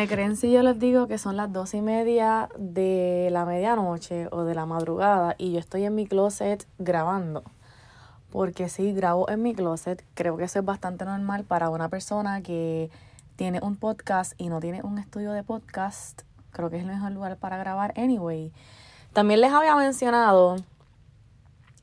¿Me 0.00 0.08
creen 0.08 0.34
si 0.34 0.50
yo 0.50 0.62
les 0.62 0.78
digo 0.78 1.08
que 1.08 1.18
son 1.18 1.36
las 1.36 1.52
dos 1.52 1.74
y 1.74 1.82
media 1.82 2.48
de 2.56 3.28
la 3.30 3.44
medianoche 3.44 4.28
o 4.30 4.44
de 4.44 4.54
la 4.54 4.64
madrugada 4.64 5.34
y 5.36 5.52
yo 5.52 5.58
estoy 5.58 5.84
en 5.84 5.94
mi 5.94 6.06
closet 6.06 6.66
grabando? 6.78 7.44
Porque 8.30 8.70
sí, 8.70 8.94
grabo 8.94 9.28
en 9.28 9.42
mi 9.42 9.54
closet. 9.54 10.02
Creo 10.14 10.38
que 10.38 10.44
eso 10.44 10.60
es 10.60 10.64
bastante 10.64 11.04
normal 11.04 11.44
para 11.44 11.68
una 11.68 11.90
persona 11.90 12.40
que 12.40 12.90
tiene 13.36 13.60
un 13.60 13.76
podcast 13.76 14.32
y 14.38 14.48
no 14.48 14.58
tiene 14.58 14.80
un 14.82 14.98
estudio 14.98 15.32
de 15.32 15.42
podcast. 15.42 16.22
Creo 16.50 16.70
que 16.70 16.76
es 16.76 16.82
el 16.82 16.88
mejor 16.88 17.12
lugar 17.12 17.36
para 17.36 17.58
grabar 17.58 17.92
anyway. 17.98 18.54
También 19.12 19.42
les 19.42 19.52
había 19.52 19.76
mencionado 19.76 20.56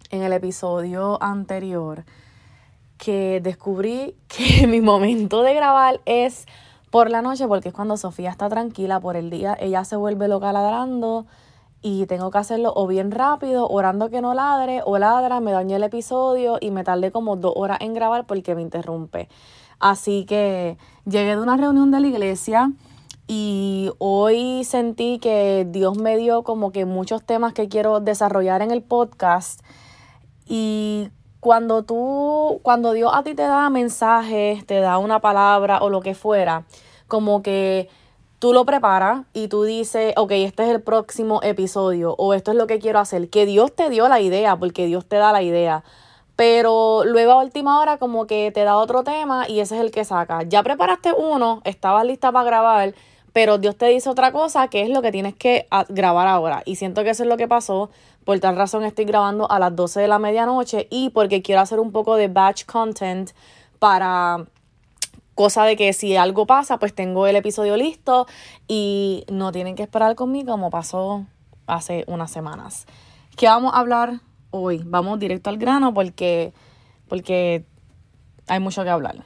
en 0.10 0.24
el 0.24 0.34
episodio 0.34 1.22
anterior 1.22 2.04
que 2.98 3.42
descubrí 3.44 4.16
que 4.28 4.66
mi 4.66 4.82
momento 4.82 5.44
de 5.44 5.54
grabar 5.54 6.02
es 6.06 6.48
por 6.90 7.10
la 7.10 7.22
noche 7.22 7.48
porque 7.48 7.70
es 7.70 7.74
cuando 7.74 7.98
Sofía 7.98 8.30
está 8.30 8.50
tranquila 8.50 9.00
por 9.00 9.16
el 9.16 9.30
día, 9.30 9.58
ella 9.60 9.84
se 9.84 9.96
vuelve 9.96 10.28
loca 10.28 10.54
ladrando 10.54 11.26
y 11.82 12.06
tengo 12.08 12.32
que 12.32 12.38
hacerlo 12.38 12.74
o 12.76 12.88
bien 12.88 13.12
rápido, 13.12 13.68
orando 13.68 14.10
que 14.10 14.22
no 14.22 14.34
ladre, 14.34 14.82
o 14.86 14.98
ladra, 14.98 15.40
me 15.40 15.52
daño 15.52 15.76
el 15.76 15.84
episodio 15.84 16.58
y 16.60 16.72
me 16.72 16.84
tardé 16.84 17.12
como 17.12 17.36
dos 17.36 17.54
horas 17.56 17.78
en 17.82 17.94
grabar 17.94 18.26
porque 18.26 18.56
me 18.56 18.62
interrumpe. 18.62 19.30
Así 19.80 20.26
que 20.26 20.78
llegué 21.06 21.36
de 21.36 21.42
una 21.42 21.58
reunión 21.58 21.92
de 21.92 22.00
la 22.00 22.08
iglesia 22.08 22.72
y 23.28 23.92
hoy 24.00 24.64
sentí 24.64 25.20
que 25.20 25.68
Dios 25.70 25.98
me 25.98 26.18
dio 26.18 26.44
como 26.44 26.72
que 26.72 26.86
muchos 26.86 27.24
temas 27.24 27.54
que 27.54 27.68
quiero 27.68 28.00
desarrollar 28.00 28.62
en 28.62 28.72
el 28.72 28.82
podcast 28.82 29.62
y 30.48 31.10
cuando 31.40 31.84
tú, 31.84 32.60
cuando 32.64 32.94
Dios 32.94 33.12
a 33.14 33.24
ti 33.24 33.36
te 33.36 33.44
da 33.44 33.70
mensajes, 33.70 34.66
te 34.66 34.80
da 34.80 34.98
una 34.98 35.20
palabra 35.20 35.80
o 35.82 35.90
lo 35.90 36.02
que 36.02 36.16
fuera, 36.16 36.66
como 37.08 37.42
que 37.42 37.90
tú 38.40 38.54
lo 38.54 38.66
preparas 38.66 39.26
y 39.34 39.48
tú 39.48 39.64
dices, 39.64 40.14
ok, 40.16 40.32
este 40.32 40.64
es 40.64 40.70
el 40.70 40.82
próximo 40.82 41.40
episodio 41.44 42.16
o 42.18 42.34
esto 42.34 42.52
es 42.52 42.58
lo 42.58 42.68
que 42.68 42.80
quiero 42.80 43.00
hacer, 43.00 43.30
que 43.30 43.46
Dios 43.46 43.76
te 43.76 43.90
dio 43.90 44.08
la 44.08 44.22
idea, 44.22 44.56
porque 44.58 44.86
Dios 44.86 45.06
te 45.06 45.16
da 45.18 45.32
la 45.32 45.42
idea. 45.42 45.84
Pero 46.36 47.04
luego 47.04 47.32
a 47.32 47.44
última 47.44 47.80
hora 47.80 47.98
como 47.98 48.28
que 48.28 48.52
te 48.52 48.64
da 48.64 48.78
otro 48.78 49.04
tema 49.04 49.50
y 49.50 49.60
ese 49.60 49.76
es 49.76 49.82
el 49.82 49.92
que 49.92 50.06
saca. 50.06 50.44
Ya 50.44 50.62
preparaste 50.62 51.12
uno, 51.12 51.62
estabas 51.66 52.06
lista 52.06 52.32
para 52.32 52.46
grabar, 52.46 52.94
pero 53.34 53.58
Dios 53.58 53.76
te 53.76 53.88
dice 53.88 54.10
otra 54.10 54.32
cosa 54.32 54.68
que 54.68 54.84
es 54.84 54.90
lo 54.90 55.02
que 55.02 55.12
tienes 55.12 55.36
que 55.36 55.68
grabar 55.90 56.28
ahora. 56.28 56.62
Y 56.66 56.76
siento 56.76 57.04
que 57.04 57.10
eso 57.12 57.24
es 57.24 57.30
lo 57.30 57.38
que 57.38 57.48
pasó. 57.48 57.90
Por 58.24 58.40
tal 58.40 58.56
razón 58.56 58.84
estoy 58.84 59.06
grabando 59.06 59.50
a 59.50 59.58
las 59.58 59.76
12 59.76 60.02
de 60.02 60.08
la 60.08 60.20
medianoche 60.20 60.88
y 60.92 61.10
porque 61.10 61.42
quiero 61.42 61.62
hacer 61.62 61.80
un 61.80 61.92
poco 61.92 62.16
de 62.18 62.28
batch 62.28 62.66
content 62.66 63.32
para 63.80 64.46
cosa 65.38 65.64
de 65.66 65.78
que 65.78 65.94
si 65.94 66.18
algo 66.18 66.48
pasa, 66.48 66.80
pues 66.80 66.94
tengo 66.94 67.28
el 67.28 67.36
episodio 67.36 67.78
listo 67.78 68.26
y 68.68 69.24
no 69.32 69.52
tienen 69.54 69.76
que 69.76 69.84
esperar 69.84 70.16
conmigo 70.16 70.52
como 70.52 70.72
pasó 70.72 71.26
hace 71.68 72.04
unas 72.08 72.32
semanas. 72.32 72.88
¿Qué 73.38 73.46
vamos 73.46 73.74
a 73.74 73.78
hablar 73.78 74.20
hoy? 74.50 74.82
Vamos 74.84 75.20
directo 75.20 75.52
al 75.52 75.60
grano 75.60 75.94
porque, 75.94 76.54
porque 77.08 77.66
hay 78.48 78.60
mucho 78.60 78.84
que 78.84 78.90
hablar. 78.90 79.24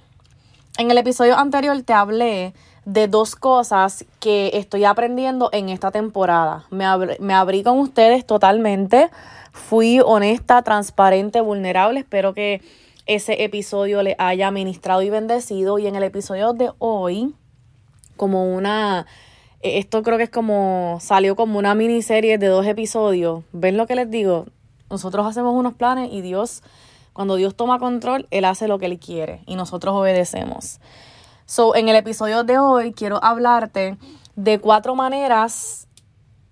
En 0.78 0.92
el 0.92 0.98
episodio 0.98 1.38
anterior 1.38 1.82
te 1.82 1.94
hablé 1.94 2.54
de 2.84 3.08
dos 3.08 3.38
cosas 3.38 4.04
que 4.20 4.52
estoy 4.54 4.84
aprendiendo 4.84 5.50
en 5.54 5.70
esta 5.70 5.92
temporada. 5.92 6.66
Me, 6.72 6.86
me 7.20 7.34
abrí 7.34 7.64
con 7.64 7.80
ustedes 7.80 8.26
totalmente. 8.26 9.10
Fui 9.54 10.02
honesta, 10.04 10.62
transparente, 10.62 11.40
vulnerable. 11.40 12.02
Espero 12.02 12.34
que 12.34 12.62
ese 13.06 13.44
episodio 13.44 14.04
le 14.04 14.16
haya 14.18 14.52
ministrado 14.52 15.02
y 15.02 15.10
bendecido. 15.10 15.80
Y 15.80 15.88
en 15.88 15.96
el 15.96 16.04
episodio 16.04 16.54
de 16.54 16.72
hoy, 16.80 17.34
como 18.18 18.54
una... 18.54 19.06
E, 19.62 19.78
esto 19.78 20.04
creo 20.04 20.18
que 20.18 20.24
es 20.24 20.30
como... 20.30 20.98
Salió 21.02 21.36
como 21.36 21.60
una 21.60 21.76
miniserie 21.76 22.38
de 22.38 22.48
dos 22.48 22.66
episodios. 22.66 23.44
¿Ven 23.52 23.78
lo 23.78 23.88
que 23.88 23.96
les 23.96 24.10
digo? 24.10 24.46
Nosotros 24.90 25.26
hacemos 25.26 25.54
unos 25.56 25.74
planes 25.74 26.10
y 26.12 26.22
Dios, 26.22 26.64
cuando 27.14 27.38
Dios 27.38 27.56
toma 27.56 27.80
control, 27.80 28.28
Él 28.30 28.44
hace 28.44 28.68
lo 28.68 28.78
que 28.78 28.88
Él 28.88 29.00
quiere 29.00 29.42
y 29.46 29.56
nosotros 29.56 29.96
obedecemos. 29.96 30.80
So, 31.46 31.76
en 31.76 31.88
el 31.88 31.96
episodio 31.96 32.44
de 32.44 32.60
hoy 32.60 32.92
quiero 32.92 33.24
hablarte 33.24 33.98
de 34.36 34.60
cuatro 34.60 34.96
maneras 34.96 35.88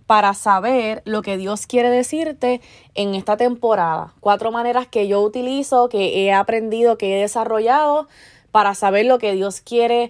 para 0.09 0.34
saber 0.34 1.03
lo 1.06 1.22
que 1.22 1.38
Dios 1.38 1.68
quiere 1.68 1.92
decirte 1.92 2.62
en 2.96 3.14
esta 3.14 3.38
temporada. 3.38 4.16
Cuatro 4.22 4.52
maneras 4.52 4.88
que 4.88 5.08
yo 5.08 5.22
utilizo, 5.22 5.88
que 5.88 6.25
he 6.25 6.34
aprendido, 6.34 6.97
que 6.97 7.16
he 7.16 7.22
desarrollado 7.22 8.08
para 8.52 8.74
saber 8.74 9.06
lo 9.06 9.19
que 9.19 9.34
Dios 9.34 9.62
quiere 9.62 10.09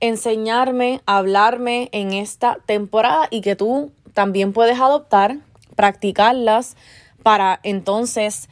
enseñarme, 0.00 1.00
hablarme 1.06 1.88
en 1.92 2.12
esta 2.12 2.58
temporada 2.66 3.28
y 3.30 3.40
que 3.40 3.56
tú 3.56 3.90
también 4.12 4.52
puedes 4.52 4.78
adoptar, 4.78 5.38
practicarlas 5.76 6.76
para 7.22 7.58
entonces 7.62 8.50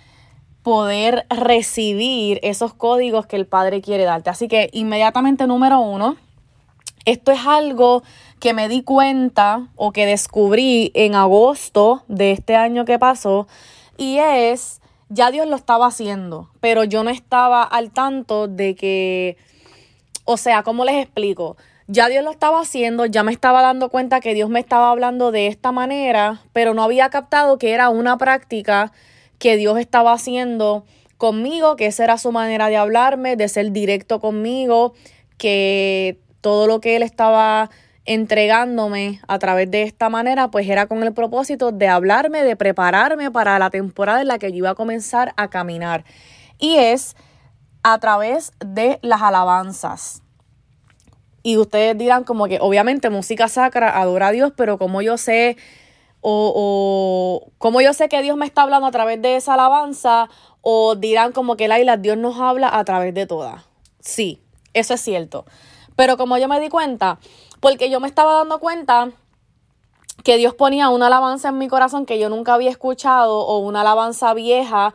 poder 0.62 1.26
recibir 1.28 2.40
esos 2.42 2.72
códigos 2.72 3.26
que 3.26 3.36
el 3.36 3.44
Padre 3.44 3.82
quiere 3.82 4.04
darte. 4.04 4.30
Así 4.30 4.48
que 4.48 4.70
inmediatamente 4.72 5.46
número 5.46 5.78
uno, 5.78 6.16
esto 7.05 7.33
es 7.33 7.47
algo 7.47 8.03
que 8.38 8.55
me 8.55 8.69
di 8.69 8.83
cuenta 8.83 9.69
o 9.77 9.93
que 9.93 10.06
descubrí 10.06 10.91
en 10.94 11.15
agosto 11.15 12.05
de 12.09 12.33
este 12.33 12.56
año 12.56 12.84
que 12.84 12.99
pasó 12.99 13.47
y 13.97 14.19
es, 14.19 14.81
ya 15.11 15.31
Dios 15.31 15.47
lo 15.47 15.56
estaba 15.56 15.87
haciendo, 15.87 16.50
pero 16.61 16.84
yo 16.84 17.05
no 17.05 17.11
estaba 17.11 17.62
al 17.62 17.91
tanto 17.91 18.49
de 18.49 18.75
que, 18.75 19.37
o 20.25 20.37
sea, 20.37 20.62
¿cómo 20.62 20.84
les 20.84 21.03
explico? 21.03 21.56
Ya 21.87 22.09
Dios 22.09 22.25
lo 22.25 22.31
estaba 22.31 22.61
haciendo, 22.61 23.05
ya 23.05 23.25
me 23.25 23.32
estaba 23.32 23.62
dando 23.62 23.91
cuenta 23.91 24.21
que 24.21 24.32
Dios 24.32 24.49
me 24.49 24.61
estaba 24.61 24.91
hablando 24.91 25.32
de 25.32 25.49
esta 25.49 25.72
manera, 25.72 26.41
pero 26.53 26.72
no 26.72 26.82
había 26.82 27.11
captado 27.11 27.59
que 27.59 27.72
era 27.72 27.91
una 27.91 28.17
práctica 28.17 28.93
que 29.38 29.56
Dios 29.56 29.78
estaba 29.78 30.12
haciendo 30.12 30.84
conmigo, 31.19 31.77
que 31.77 31.87
esa 31.87 32.05
era 32.05 32.17
su 32.17 32.32
manera 32.32 32.69
de 32.69 32.77
hablarme, 32.77 33.37
de 33.37 33.49
ser 33.49 33.72
directo 33.72 34.21
conmigo, 34.21 34.94
que 35.37 36.21
todo 36.40 36.66
lo 36.66 36.80
que 36.80 36.96
Él 36.96 37.02
estaba 37.02 37.70
entregándome 38.06 39.20
a 39.28 39.38
través 39.38 39.70
de 39.70 39.82
esta 39.82 40.08
manera, 40.08 40.50
pues 40.50 40.68
era 40.68 40.86
con 40.86 41.02
el 41.02 41.12
propósito 41.12 41.70
de 41.70 41.88
hablarme, 41.88 42.42
de 42.42 42.56
prepararme 42.56 43.30
para 43.30 43.58
la 43.58 43.70
temporada 43.70 44.20
en 44.20 44.28
la 44.28 44.38
que 44.38 44.50
yo 44.50 44.58
iba 44.58 44.70
a 44.70 44.74
comenzar 44.74 45.32
a 45.36 45.48
caminar. 45.48 46.04
Y 46.58 46.76
es 46.76 47.14
a 47.82 47.98
través 47.98 48.52
de 48.58 48.98
las 49.02 49.22
alabanzas. 49.22 50.22
Y 51.42 51.56
ustedes 51.56 51.96
dirán 51.96 52.24
como 52.24 52.48
que 52.48 52.58
obviamente 52.60 53.10
música 53.10 53.48
sacra 53.48 53.98
adora 53.98 54.28
a 54.28 54.32
Dios, 54.32 54.52
pero 54.56 54.76
como 54.76 55.00
yo 55.02 55.16
sé 55.16 55.56
o, 56.20 56.52
o 56.54 57.52
como 57.58 57.80
yo 57.80 57.94
sé 57.94 58.08
que 58.08 58.20
Dios 58.22 58.36
me 58.36 58.44
está 58.44 58.62
hablando 58.62 58.86
a 58.86 58.90
través 58.90 59.22
de 59.22 59.36
esa 59.36 59.54
alabanza, 59.54 60.28
o 60.60 60.96
dirán 60.96 61.32
como 61.32 61.56
que 61.56 61.68
Laila, 61.68 61.96
Dios 61.96 62.18
nos 62.18 62.38
habla 62.38 62.76
a 62.76 62.84
través 62.84 63.14
de 63.14 63.26
todas. 63.26 63.64
Sí, 64.00 64.42
eso 64.74 64.94
es 64.94 65.00
cierto. 65.00 65.46
Pero 66.00 66.16
como 66.16 66.38
yo 66.38 66.49
me 66.49 66.59
di 66.61 66.71
cuenta, 66.71 67.19
porque 67.61 67.91
yo 67.91 68.00
me 68.00 68.09
estaba 68.09 68.33
dando 68.33 68.59
cuenta 68.59 69.11
que 70.25 70.38
Dios 70.38 70.55
ponía 70.55 70.88
una 70.88 71.09
alabanza 71.09 71.50
en 71.50 71.59
mi 71.59 71.69
corazón 71.69 72.06
que 72.06 72.19
yo 72.19 72.31
nunca 72.31 72.55
había 72.55 72.71
escuchado 72.71 73.41
o 73.41 73.59
una 73.59 73.83
alabanza 73.83 74.33
vieja 74.33 74.94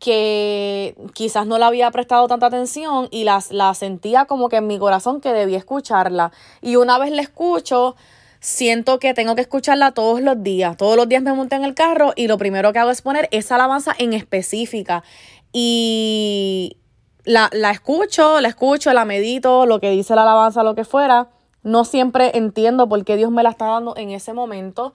que 0.00 0.96
quizás 1.14 1.46
no 1.46 1.56
la 1.56 1.68
había 1.68 1.88
prestado 1.92 2.26
tanta 2.26 2.46
atención 2.46 3.06
y 3.12 3.22
las, 3.22 3.52
la 3.52 3.72
sentía 3.74 4.24
como 4.24 4.48
que 4.48 4.56
en 4.56 4.66
mi 4.66 4.76
corazón 4.80 5.20
que 5.20 5.32
debía 5.32 5.58
escucharla. 5.58 6.32
Y 6.60 6.74
una 6.74 6.98
vez 6.98 7.12
la 7.12 7.22
escucho, 7.22 7.94
siento 8.40 8.98
que 8.98 9.14
tengo 9.14 9.36
que 9.36 9.42
escucharla 9.42 9.92
todos 9.92 10.20
los 10.20 10.42
días. 10.42 10.76
Todos 10.76 10.96
los 10.96 11.08
días 11.08 11.22
me 11.22 11.32
monto 11.32 11.54
en 11.54 11.62
el 11.62 11.74
carro 11.74 12.12
y 12.16 12.26
lo 12.26 12.38
primero 12.38 12.72
que 12.72 12.80
hago 12.80 12.90
es 12.90 13.02
poner 13.02 13.28
esa 13.30 13.54
alabanza 13.54 13.94
en 13.96 14.14
específica. 14.14 15.04
Y 15.52 16.76
la, 17.24 17.50
la 17.52 17.70
escucho, 17.70 18.40
la 18.40 18.48
escucho, 18.48 18.92
la 18.92 19.04
medito, 19.04 19.66
lo 19.66 19.80
que 19.80 19.90
dice 19.90 20.14
la 20.14 20.22
alabanza, 20.22 20.62
lo 20.62 20.74
que 20.74 20.84
fuera. 20.84 21.28
No 21.62 21.84
siempre 21.84 22.36
entiendo 22.36 22.88
por 22.88 23.04
qué 23.04 23.16
Dios 23.16 23.30
me 23.30 23.42
la 23.42 23.50
está 23.50 23.66
dando 23.66 23.96
en 23.96 24.10
ese 24.10 24.32
momento. 24.32 24.94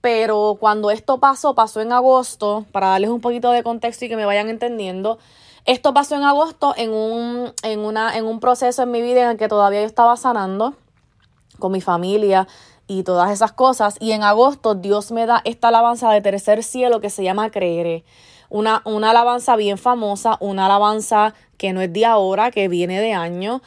Pero 0.00 0.56
cuando 0.58 0.90
esto 0.90 1.18
pasó, 1.18 1.54
pasó 1.54 1.80
en 1.80 1.92
agosto, 1.92 2.66
para 2.72 2.88
darles 2.88 3.10
un 3.10 3.20
poquito 3.20 3.52
de 3.52 3.62
contexto 3.62 4.04
y 4.04 4.08
que 4.08 4.16
me 4.16 4.26
vayan 4.26 4.48
entendiendo. 4.48 5.18
Esto 5.64 5.94
pasó 5.94 6.16
en 6.16 6.24
agosto 6.24 6.74
en 6.76 6.92
un, 6.92 7.52
en 7.62 7.80
una, 7.80 8.16
en 8.16 8.26
un 8.26 8.40
proceso 8.40 8.82
en 8.82 8.90
mi 8.90 9.00
vida 9.00 9.22
en 9.22 9.30
el 9.30 9.36
que 9.36 9.46
todavía 9.46 9.80
yo 9.80 9.86
estaba 9.86 10.16
sanando 10.16 10.74
con 11.60 11.70
mi 11.70 11.80
familia 11.80 12.48
y 12.88 13.04
todas 13.04 13.30
esas 13.30 13.52
cosas. 13.52 13.96
Y 14.00 14.10
en 14.10 14.24
agosto 14.24 14.74
Dios 14.74 15.12
me 15.12 15.24
da 15.24 15.40
esta 15.44 15.68
alabanza 15.68 16.10
de 16.10 16.20
tercer 16.20 16.64
cielo 16.64 17.00
que 17.00 17.10
se 17.10 17.22
llama 17.22 17.50
Creeré. 17.50 18.04
Una, 18.52 18.82
una 18.84 19.10
alabanza 19.10 19.56
bien 19.56 19.78
famosa, 19.78 20.36
una 20.40 20.66
alabanza 20.66 21.32
que 21.56 21.72
no 21.72 21.80
es 21.80 21.90
de 21.90 22.04
ahora, 22.04 22.50
que 22.50 22.68
viene 22.68 23.00
de 23.00 23.14
años. 23.14 23.62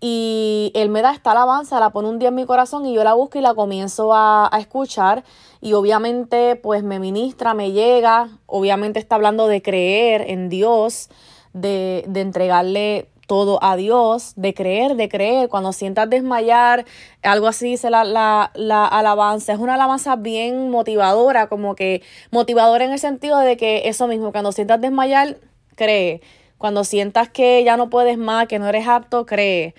Y 0.00 0.72
él 0.74 0.88
me 0.88 1.02
da 1.02 1.12
esta 1.12 1.32
alabanza, 1.32 1.78
la 1.78 1.90
pone 1.90 2.08
un 2.08 2.18
día 2.18 2.30
en 2.30 2.36
mi 2.36 2.46
corazón 2.46 2.86
y 2.86 2.94
yo 2.94 3.04
la 3.04 3.12
busco 3.12 3.38
y 3.38 3.42
la 3.42 3.52
comienzo 3.52 4.14
a, 4.14 4.48
a, 4.50 4.58
escuchar. 4.58 5.24
Y 5.60 5.74
obviamente 5.74 6.56
pues 6.56 6.82
me 6.82 6.98
ministra, 6.98 7.52
me 7.52 7.72
llega. 7.72 8.30
Obviamente 8.46 8.98
está 8.98 9.16
hablando 9.16 9.46
de 9.46 9.60
creer 9.60 10.24
en 10.26 10.48
Dios, 10.48 11.10
de, 11.52 12.04
de 12.08 12.22
entregarle 12.22 13.10
todo 13.30 13.62
a 13.62 13.76
Dios, 13.76 14.32
de 14.34 14.54
creer, 14.54 14.96
de 14.96 15.08
creer. 15.08 15.48
Cuando 15.48 15.72
sientas 15.72 16.10
desmayar, 16.10 16.84
algo 17.22 17.46
así 17.46 17.66
dice 17.66 17.88
la, 17.88 18.02
la, 18.02 18.50
la, 18.54 18.84
alabanza. 18.84 19.52
Es 19.52 19.60
una 19.60 19.74
alabanza 19.74 20.16
bien 20.16 20.68
motivadora, 20.68 21.46
como 21.46 21.76
que 21.76 22.02
motivadora 22.32 22.84
en 22.84 22.90
el 22.90 22.98
sentido 22.98 23.38
de 23.38 23.56
que 23.56 23.88
eso 23.88 24.08
mismo, 24.08 24.32
cuando 24.32 24.50
sientas 24.50 24.80
desmayar, 24.80 25.36
cree. 25.76 26.22
Cuando 26.58 26.82
sientas 26.82 27.28
que 27.28 27.62
ya 27.62 27.76
no 27.76 27.88
puedes 27.88 28.18
más, 28.18 28.48
que 28.48 28.58
no 28.58 28.66
eres 28.66 28.88
apto, 28.88 29.26
cree. 29.26 29.76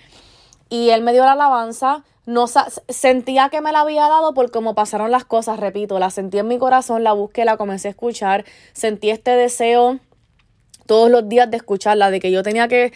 Y 0.70 0.88
él 0.88 1.02
me 1.02 1.12
dio 1.12 1.26
la 1.26 1.32
alabanza. 1.32 2.04
No 2.24 2.46
sentía 2.46 3.50
que 3.50 3.60
me 3.60 3.72
la 3.72 3.80
había 3.80 4.08
dado 4.08 4.32
por 4.32 4.50
cómo 4.50 4.74
pasaron 4.74 5.10
las 5.10 5.26
cosas, 5.26 5.60
repito, 5.60 5.98
la 5.98 6.08
sentí 6.08 6.38
en 6.38 6.48
mi 6.48 6.56
corazón, 6.56 7.04
la 7.04 7.12
busqué, 7.12 7.44
la 7.44 7.58
comencé 7.58 7.88
a 7.88 7.90
escuchar, 7.90 8.46
sentí 8.72 9.10
este 9.10 9.32
deseo 9.32 9.98
todos 10.86 11.10
los 11.10 11.28
días 11.28 11.50
de 11.50 11.56
escucharla, 11.56 12.10
de 12.10 12.20
que 12.20 12.30
yo 12.30 12.42
tenía 12.42 12.68
que 12.68 12.92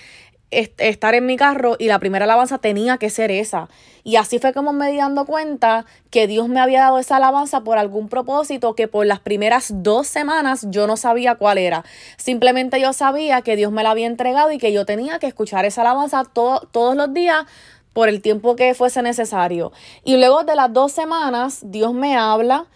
estar 0.51 1.15
en 1.15 1.27
mi 1.27 1.37
carro 1.37 1.77
y 1.79 1.87
la 1.87 1.99
primera 1.99 2.25
alabanza 2.25 2.59
tenía 2.59 2.99
que 2.99 3.11
ser 3.11 3.31
esa. 3.31 3.69
Y 4.05 4.17
así 4.17 4.39
fue 4.39 4.53
como 4.53 4.73
me 4.73 4.91
di 4.91 4.99
dando 4.99 5.27
cuenta 5.27 5.85
que 6.11 6.27
Dios 6.27 6.49
me 6.49 6.61
había 6.61 6.83
dado 6.83 6.99
esa 6.99 7.17
alabanza 7.17 7.63
por 7.63 7.79
algún 7.79 8.09
propósito 8.09 8.75
que 8.75 8.87
por 8.87 9.07
las 9.07 9.19
primeras 9.21 9.83
dos 9.83 10.07
semanas 10.07 10.67
yo 10.71 10.87
no 10.87 10.97
sabía 10.97 11.35
cuál 11.35 11.59
era. 11.59 11.85
Simplemente 12.17 12.81
yo 12.81 12.93
sabía 12.93 13.43
que 13.43 13.57
Dios 13.57 13.73
me 13.73 13.83
la 13.83 13.91
había 13.91 14.07
entregado 14.07 14.53
y 14.53 14.59
que 14.59 14.73
yo 14.73 14.87
tenía 14.87 15.19
que 15.19 15.27
escuchar 15.27 15.65
esa 15.65 15.81
alabanza 15.81 16.23
todos 16.25 16.97
los 16.97 17.13
días 17.13 17.47
por 17.93 18.09
el 18.09 18.23
tiempo 18.23 18.57
que 18.57 18.75
fuese 18.75 19.03
necesario. 19.03 19.73
Y 20.05 20.17
luego 20.19 20.45
de 20.45 20.55
las 20.55 20.73
dos 20.73 20.93
semanas 20.93 21.61
Dios 21.65 21.93
me 21.93 22.17
habla 22.17 22.67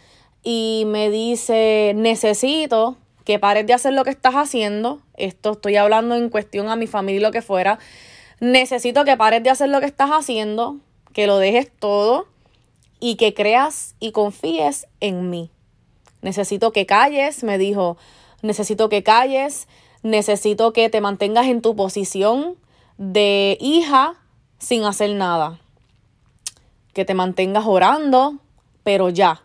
y 0.42 0.84
me 0.86 1.10
dice, 1.10 1.92
necesito 1.94 2.96
que 3.30 3.38
pares 3.38 3.64
de 3.64 3.72
hacer 3.72 3.92
lo 3.92 4.02
que 4.02 4.10
estás 4.10 4.34
haciendo. 4.34 4.98
Esto 5.16 5.52
estoy 5.52 5.76
hablando 5.76 6.16
en 6.16 6.30
cuestión 6.30 6.68
a 6.68 6.74
mi 6.74 6.88
familia 6.88 7.18
y 7.20 7.22
lo 7.22 7.30
que 7.30 7.42
fuera. 7.42 7.78
Necesito 8.40 9.04
que 9.04 9.16
pares 9.16 9.40
de 9.44 9.50
hacer 9.50 9.68
lo 9.68 9.78
que 9.78 9.86
estás 9.86 10.10
haciendo, 10.10 10.78
que 11.12 11.28
lo 11.28 11.38
dejes 11.38 11.70
todo 11.70 12.26
y 12.98 13.14
que 13.14 13.32
creas 13.32 13.94
y 14.00 14.10
confíes 14.10 14.88
en 14.98 15.30
mí. 15.30 15.52
Necesito 16.22 16.72
que 16.72 16.86
calles, 16.86 17.44
me 17.44 17.56
dijo, 17.56 17.98
necesito 18.42 18.88
que 18.88 19.04
calles, 19.04 19.68
necesito 20.02 20.72
que 20.72 20.90
te 20.90 21.00
mantengas 21.00 21.46
en 21.46 21.62
tu 21.62 21.76
posición 21.76 22.56
de 22.98 23.56
hija 23.60 24.14
sin 24.58 24.82
hacer 24.82 25.14
nada. 25.14 25.60
Que 26.94 27.04
te 27.04 27.14
mantengas 27.14 27.64
orando, 27.64 28.40
pero 28.82 29.08
ya. 29.08 29.44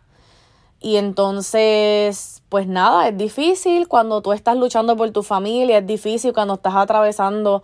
Y 0.86 0.98
entonces, 0.98 2.44
pues 2.48 2.68
nada, 2.68 3.08
es 3.08 3.18
difícil 3.18 3.88
cuando 3.88 4.22
tú 4.22 4.34
estás 4.34 4.56
luchando 4.56 4.96
por 4.96 5.10
tu 5.10 5.24
familia, 5.24 5.80
es 5.80 5.88
difícil 5.88 6.32
cuando 6.32 6.54
estás 6.54 6.76
atravesando 6.76 7.64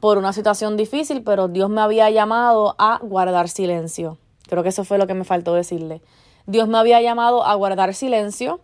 por 0.00 0.16
una 0.16 0.32
situación 0.32 0.78
difícil, 0.78 1.22
pero 1.22 1.48
Dios 1.48 1.68
me 1.68 1.82
había 1.82 2.08
llamado 2.08 2.74
a 2.78 2.98
guardar 3.02 3.50
silencio. 3.50 4.16
Creo 4.48 4.62
que 4.62 4.70
eso 4.70 4.84
fue 4.84 4.96
lo 4.96 5.06
que 5.06 5.12
me 5.12 5.24
faltó 5.24 5.52
decirle. 5.52 6.00
Dios 6.46 6.66
me 6.66 6.78
había 6.78 7.02
llamado 7.02 7.44
a 7.44 7.54
guardar 7.56 7.92
silencio, 7.92 8.60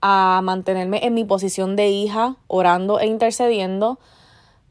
a 0.00 0.40
mantenerme 0.42 1.04
en 1.04 1.12
mi 1.12 1.24
posición 1.24 1.76
de 1.76 1.90
hija, 1.90 2.36
orando 2.46 3.00
e 3.00 3.06
intercediendo, 3.06 3.98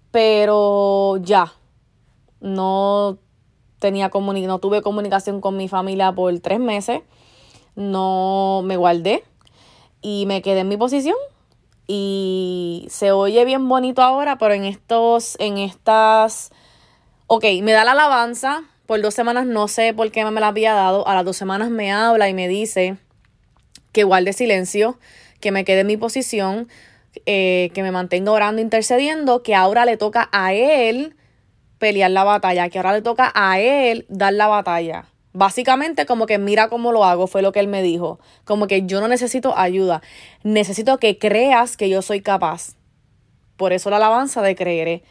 pero 0.10 1.18
ya, 1.18 1.54
no 2.39 3.19
tenía 3.77 4.10
no 4.10 4.57
tuve 4.57 4.81
comunicación 4.81 5.39
con 5.39 5.56
mi 5.56 5.68
familia 5.68 6.12
por 6.13 6.39
tres 6.39 6.60
meses 6.60 7.04
no 7.81 8.62
me 8.63 8.78
guardé 8.78 9.24
y 10.01 10.25
me 10.25 10.42
quedé 10.42 10.62
en 10.62 10.69
mi 10.69 10.78
posición. 10.78 11.16
Y 11.88 12.88
se 12.89 13.12
oye 13.12 13.44
bien 13.44 13.68
bonito 13.68 14.01
ahora, 14.01 14.38
pero 14.38 14.54
en 14.54 14.63
estos, 14.63 15.36
en 15.39 15.57
estas, 15.57 16.51
ok, 17.28 17.44
me 17.62 17.74
da 17.74 17.83
la 17.83 17.92
alabanza, 17.92 18.63
por 18.86 19.01
dos 19.01 19.13
semanas 19.13 19.45
no 19.45 19.68
sé 19.68 19.94
por 19.94 20.12
qué 20.12 20.24
me 20.25 20.39
la 20.39 20.48
había 20.48 20.74
dado, 20.74 21.07
a 21.07 21.16
las 21.16 21.25
dos 21.25 21.38
semanas 21.38 21.69
me 21.69 21.92
habla 21.92 22.30
y 22.30 22.33
me 22.33 22.48
dice 22.48 22.98
que 23.92 24.04
guarde 24.04 24.34
silencio, 24.34 24.98
que 25.39 25.51
me 25.51 25.66
quede 25.66 25.81
en 25.81 25.88
mi 25.88 25.98
posición, 25.98 26.69
eh, 27.25 27.72
que 27.74 27.84
me 27.84 27.92
mantenga 27.92 28.31
orando, 28.31 28.62
intercediendo, 28.62 29.44
que 29.44 29.56
ahora 29.56 29.86
le 29.86 29.98
toca 29.98 30.30
a 30.31 30.54
él 30.54 31.16
pelear 31.77 32.12
la 32.12 32.24
batalla, 32.24 32.69
que 32.69 32.80
ahora 32.80 32.94
le 32.94 33.01
toca 33.01 33.31
a 33.34 33.60
él 33.60 34.06
dar 34.07 34.34
la 34.34 34.48
batalla. 34.48 35.11
Básicamente 35.33 36.06
como 36.06 36.25
que 36.25 36.38
mira 36.38 36.68
cómo 36.68 36.92
lo 36.92 37.06
hago, 37.06 37.28
fue 37.28 37.42
lo 37.42 37.51
que 37.51 37.60
él 37.60 37.68
me 37.68 37.81
dijo. 37.81 38.19
Como 38.44 38.68
que 38.68 38.86
yo 38.86 39.00
no 39.00 39.07
necesito 39.07 39.57
ayuda, 39.57 40.01
necesito 40.44 40.98
que 40.98 41.18
creas 41.18 41.78
que 41.78 41.89
yo 41.89 42.01
soy 42.01 42.22
capaz. 42.22 42.75
Por 43.56 43.74
eso 43.74 43.89
la 43.89 43.98
alabanza 43.98 44.42
de 44.42 44.56
creeré. 44.56 45.04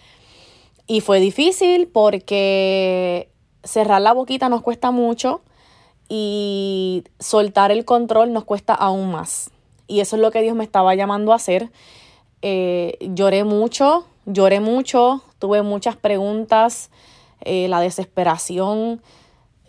Y 0.86 1.00
fue 1.00 1.20
difícil 1.20 1.86
porque 1.88 3.30
cerrar 3.62 4.02
la 4.02 4.12
boquita 4.12 4.48
nos 4.48 4.62
cuesta 4.62 4.90
mucho 4.90 5.42
y 6.08 7.04
soltar 7.18 7.70
el 7.70 7.84
control 7.84 8.32
nos 8.32 8.44
cuesta 8.44 8.74
aún 8.74 9.10
más. 9.10 9.50
Y 9.86 10.00
eso 10.00 10.16
es 10.16 10.22
lo 10.22 10.30
que 10.30 10.42
Dios 10.42 10.56
me 10.56 10.64
estaba 10.64 10.94
llamando 10.94 11.32
a 11.32 11.36
hacer. 11.36 11.70
Eh, 12.42 12.98
lloré 13.00 13.44
mucho, 13.44 14.06
lloré 14.26 14.60
mucho, 14.60 15.22
tuve 15.38 15.62
muchas 15.62 15.96
preguntas, 15.96 16.90
eh, 17.42 17.68
la 17.68 17.80
desesperación 17.80 19.00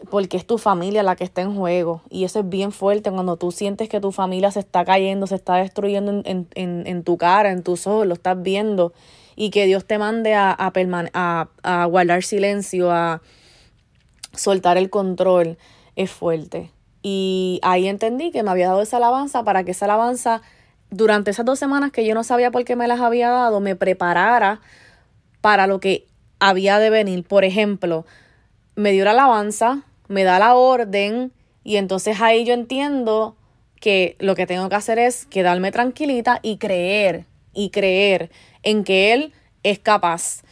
porque 0.10 0.38
es 0.38 0.46
tu 0.46 0.58
familia 0.58 1.04
la 1.04 1.16
que 1.16 1.24
está 1.24 1.42
en 1.42 1.56
juego. 1.56 2.02
Y 2.10 2.24
eso 2.24 2.40
es 2.40 2.50
bien 2.50 2.72
fuerte 2.72 3.12
cuando 3.12 3.38
tú 3.38 3.52
sientes 3.52 3.90
que 3.90 4.00
tu 4.00 4.12
familia 4.12 4.52
se 4.52 4.60
está 4.60 4.84
cayendo, 4.86 5.28
se 5.28 5.36
está 5.36 5.56
destruyendo 5.56 6.22
en, 6.26 6.48
en, 6.56 6.88
en 6.88 7.04
tu 7.04 7.18
cara, 7.18 7.52
en 7.52 7.64
tus 7.64 7.88
ojos, 7.88 8.08
lo 8.08 8.14
estás 8.14 8.42
viendo. 8.42 8.94
Y 9.36 9.50
que 9.50 9.66
Dios 9.66 9.86
te 9.86 9.98
mande 9.98 10.34
a, 10.34 10.56
a, 10.58 11.48
a 11.64 11.86
guardar 11.86 12.24
silencio, 12.24 12.92
a 12.92 13.22
soltar 14.34 14.78
el 14.78 14.90
control, 14.90 15.58
es 15.96 16.12
fuerte. 16.12 16.72
Y 17.04 17.60
ahí 17.64 17.88
entendí 17.88 18.32
que 18.32 18.44
me 18.44 18.52
había 18.52 18.68
dado 18.68 18.82
esa 18.82 18.98
alabanza 18.98 19.44
para 19.44 19.64
que 19.64 19.72
esa 19.72 19.86
alabanza, 19.86 20.42
durante 20.90 21.32
esas 21.32 21.46
dos 21.46 21.60
semanas 21.60 21.92
que 21.92 22.06
yo 22.06 22.14
no 22.14 22.24
sabía 22.24 22.52
por 22.52 22.64
qué 22.64 22.76
me 22.76 22.88
las 22.88 23.00
había 23.02 23.30
dado, 23.30 23.60
me 23.60 23.76
preparara 23.76 24.62
para 25.42 25.66
lo 25.68 25.80
que 25.80 26.08
había 26.40 26.80
de 26.80 26.90
venir. 26.90 27.24
Por 27.24 27.44
ejemplo, 27.44 28.06
me 28.76 28.92
dio 28.92 29.06
la 29.06 29.12
alabanza, 29.12 29.84
me 30.12 30.24
da 30.24 30.40
la 30.40 30.56
orden 30.56 31.32
y 31.64 31.78
entonces 31.78 32.22
ahí 32.22 32.46
yo 32.46 32.54
entiendo 32.54 33.36
que 33.80 34.16
lo 34.20 34.36
que 34.36 34.46
tengo 34.46 34.70
que 34.70 34.76
hacer 34.76 35.00
es 35.00 35.26
quedarme 35.26 35.72
tranquilita 35.72 36.40
y 36.44 36.58
creer, 36.58 37.26
y 37.54 37.70
creer 37.70 38.30
en 38.64 38.84
que 38.84 39.14
Él 39.14 39.34
es 39.64 39.80
capaz. 39.80 40.44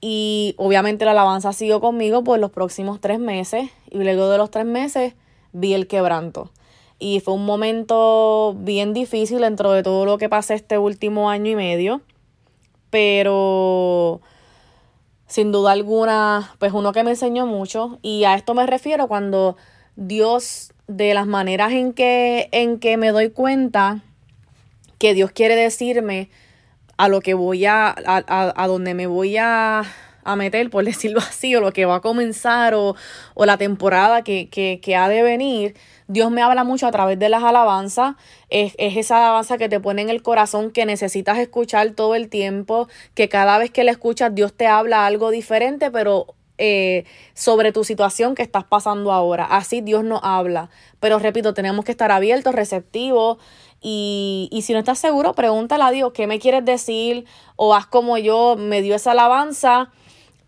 Y 0.00 0.54
obviamente 0.58 1.04
la 1.04 1.12
alabanza 1.12 1.52
sido 1.52 1.80
conmigo 1.80 2.24
por 2.24 2.38
los 2.38 2.50
próximos 2.50 3.00
tres 3.00 3.18
meses 3.18 3.70
y 3.90 3.98
luego 3.98 4.28
de 4.28 4.38
los 4.38 4.50
tres 4.50 4.66
meses 4.66 5.14
vi 5.52 5.74
el 5.74 5.86
quebranto. 5.86 6.50
Y 6.98 7.20
fue 7.20 7.34
un 7.34 7.46
momento 7.46 8.54
bien 8.58 8.92
difícil 8.92 9.40
dentro 9.40 9.72
de 9.72 9.82
todo 9.82 10.04
lo 10.04 10.18
que 10.18 10.28
pasé 10.28 10.54
este 10.54 10.78
último 10.78 11.30
año 11.30 11.50
y 11.50 11.56
medio. 11.56 12.02
Pero 12.90 14.20
sin 15.34 15.50
duda 15.50 15.72
alguna, 15.72 16.54
pues 16.60 16.72
uno 16.72 16.92
que 16.92 17.02
me 17.02 17.10
enseñó 17.10 17.44
mucho. 17.44 17.98
Y 18.02 18.22
a 18.22 18.36
esto 18.36 18.54
me 18.54 18.68
refiero 18.68 19.08
cuando 19.08 19.56
Dios, 19.96 20.72
de 20.86 21.12
las 21.12 21.26
maneras 21.26 21.72
en 21.72 21.92
que, 21.92 22.48
en 22.52 22.78
que 22.78 22.96
me 22.96 23.08
doy 23.08 23.30
cuenta 23.30 24.04
que 25.00 25.12
Dios 25.12 25.32
quiere 25.32 25.56
decirme 25.56 26.30
a 26.98 27.08
lo 27.08 27.20
que 27.20 27.34
voy 27.34 27.66
a, 27.66 27.88
a, 27.88 28.62
a 28.62 28.66
donde 28.68 28.94
me 28.94 29.08
voy 29.08 29.36
a, 29.36 29.82
a 30.24 30.36
meter, 30.36 30.70
por 30.70 30.84
decirlo 30.84 31.20
así, 31.20 31.54
o 31.56 31.60
lo 31.60 31.72
que 31.72 31.86
va 31.86 31.96
a 31.96 32.00
comenzar, 32.00 32.74
o, 32.74 32.96
o 33.34 33.46
la 33.46 33.56
temporada 33.56 34.22
que, 34.22 34.48
que, 34.48 34.80
que 34.82 34.96
ha 34.96 35.08
de 35.08 35.22
venir, 35.22 35.74
Dios 36.06 36.30
me 36.30 36.42
habla 36.42 36.64
mucho 36.64 36.86
a 36.86 36.92
través 36.92 37.18
de 37.18 37.28
las 37.28 37.42
alabanzas. 37.42 38.16
Es, 38.50 38.74
esa 38.78 39.18
alabanza 39.18 39.58
que 39.58 39.68
te 39.68 39.80
pone 39.80 40.02
en 40.02 40.10
el 40.10 40.22
corazón, 40.22 40.70
que 40.70 40.84
necesitas 40.86 41.38
escuchar 41.38 41.90
todo 41.92 42.14
el 42.14 42.28
tiempo, 42.28 42.88
que 43.14 43.28
cada 43.28 43.58
vez 43.58 43.70
que 43.70 43.84
la 43.84 43.92
escuchas 43.92 44.34
Dios 44.34 44.52
te 44.52 44.66
habla 44.66 45.06
algo 45.06 45.30
diferente, 45.30 45.90
pero 45.90 46.34
eh, 46.58 47.04
sobre 47.32 47.72
tu 47.72 47.84
situación 47.84 48.34
que 48.34 48.42
estás 48.42 48.64
pasando 48.64 49.12
ahora. 49.12 49.44
Así 49.44 49.80
Dios 49.80 50.04
nos 50.04 50.20
habla. 50.22 50.70
Pero 51.00 51.18
repito, 51.18 51.54
tenemos 51.54 51.84
que 51.84 51.92
estar 51.92 52.10
abiertos, 52.12 52.54
receptivos. 52.54 53.38
Y, 53.80 54.48
y 54.52 54.62
si 54.62 54.72
no 54.72 54.78
estás 54.78 54.98
seguro, 54.98 55.34
pregúntale 55.34 55.84
a 55.84 55.90
Dios 55.90 56.12
qué 56.12 56.26
me 56.26 56.38
quieres 56.38 56.64
decir. 56.64 57.24
O 57.56 57.74
haz 57.74 57.86
como 57.86 58.18
yo, 58.18 58.56
me 58.58 58.82
dio 58.82 58.94
esa 58.94 59.12
alabanza 59.12 59.90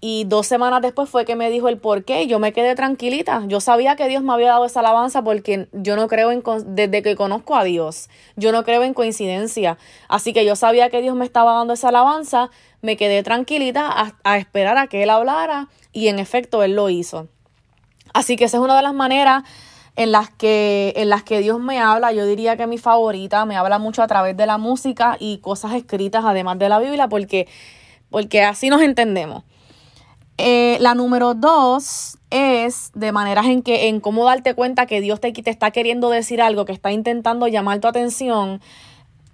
y 0.00 0.24
dos 0.24 0.46
semanas 0.46 0.82
después 0.82 1.08
fue 1.08 1.24
que 1.24 1.36
me 1.36 1.50
dijo 1.50 1.68
el 1.68 1.78
por 1.78 2.04
qué. 2.04 2.26
Yo 2.26 2.38
me 2.38 2.52
quedé 2.52 2.74
tranquilita. 2.74 3.42
Yo 3.46 3.60
sabía 3.60 3.96
que 3.96 4.08
Dios 4.08 4.22
me 4.22 4.32
había 4.32 4.48
dado 4.48 4.66
esa 4.66 4.80
alabanza 4.80 5.22
porque 5.22 5.68
yo 5.72 5.96
no 5.96 6.06
creo 6.06 6.30
en, 6.30 6.42
desde 6.66 7.02
que 7.02 7.16
conozco 7.16 7.56
a 7.56 7.64
Dios, 7.64 8.10
yo 8.36 8.52
no 8.52 8.64
creo 8.64 8.82
en 8.82 8.94
coincidencia. 8.94 9.78
Así 10.08 10.32
que 10.32 10.44
yo 10.44 10.54
sabía 10.54 10.90
que 10.90 11.00
Dios 11.00 11.16
me 11.16 11.24
estaba 11.24 11.54
dando 11.54 11.72
esa 11.72 11.88
alabanza. 11.88 12.50
Me 12.82 12.96
quedé 12.96 13.22
tranquilita 13.22 13.88
a, 13.88 14.14
a 14.22 14.38
esperar 14.38 14.76
a 14.76 14.86
que 14.86 15.02
Él 15.02 15.10
hablara. 15.10 15.68
Y 15.92 16.08
en 16.08 16.18
efecto, 16.18 16.62
Él 16.62 16.76
lo 16.76 16.90
hizo. 16.90 17.28
Así 18.12 18.36
que 18.36 18.44
esa 18.44 18.58
es 18.58 18.62
una 18.62 18.76
de 18.76 18.82
las 18.82 18.94
maneras 18.94 19.44
en 19.96 20.12
las 20.12 20.28
que 20.28 20.92
en 20.96 21.08
las 21.08 21.22
que 21.22 21.40
Dios 21.40 21.58
me 21.58 21.80
habla, 21.80 22.12
yo 22.12 22.26
diría 22.26 22.56
que 22.58 22.66
mi 22.66 22.76
favorita 22.76 23.46
me 23.46 23.56
habla 23.56 23.78
mucho 23.78 24.02
a 24.02 24.06
través 24.06 24.36
de 24.36 24.44
la 24.44 24.58
música 24.58 25.16
y 25.18 25.38
cosas 25.38 25.72
escritas 25.72 26.22
además 26.24 26.58
de 26.58 26.68
la 26.68 26.78
Biblia 26.78 27.08
porque 27.08 27.48
porque 28.10 28.42
así 28.42 28.68
nos 28.68 28.82
entendemos. 28.82 29.44
Eh, 30.38 30.76
la 30.80 30.94
número 30.94 31.34
dos 31.34 32.18
es 32.30 32.90
de 32.94 33.12
maneras 33.12 33.46
en 33.46 33.62
que, 33.62 33.88
en 33.88 34.00
cómo 34.00 34.24
darte 34.24 34.54
cuenta 34.54 34.86
que 34.86 35.00
Dios 35.00 35.20
te, 35.20 35.32
te 35.32 35.50
está 35.50 35.70
queriendo 35.70 36.10
decir 36.10 36.42
algo, 36.42 36.64
que 36.64 36.72
está 36.72 36.92
intentando 36.92 37.48
llamar 37.48 37.80
tu 37.80 37.88
atención, 37.88 38.60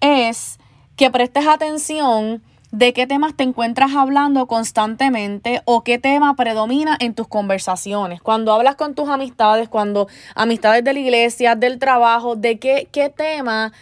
es 0.01 0.59
que 0.97 1.11
prestes 1.11 1.47
atención 1.47 2.43
de 2.71 2.93
qué 2.95 3.07
temas 3.07 3.37
te 3.37 3.45
encuentras 3.45 3.95
hablando 3.95 4.47
constantemente 4.47 5.61
o 5.67 5.85
qué 5.85 5.99
tema 5.99 6.35
predomina 6.37 6.97
en 7.01 7.15
tus 7.15 7.29
conversaciones. 7.29 8.23
Cuando 8.23 8.53
hablas 8.53 8.77
con 8.77 8.95
tus 8.95 9.09
amistades, 9.09 9.69
cuando 9.69 10.09
amistades 10.35 10.83
de 10.83 10.93
la 10.95 11.01
iglesia, 11.01 11.55
del 11.55 11.79
trabajo, 11.79 12.35
de 12.35 12.59
qué, 12.59 12.89
qué 12.91 13.11
tema 13.11 13.73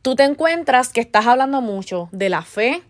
tú 0.00 0.16
te 0.16 0.24
encuentras 0.24 0.92
que 0.92 1.00
estás 1.00 1.26
hablando 1.26 1.60
mucho 1.60 2.08
de 2.10 2.30
la 2.30 2.42
fe, 2.42 2.82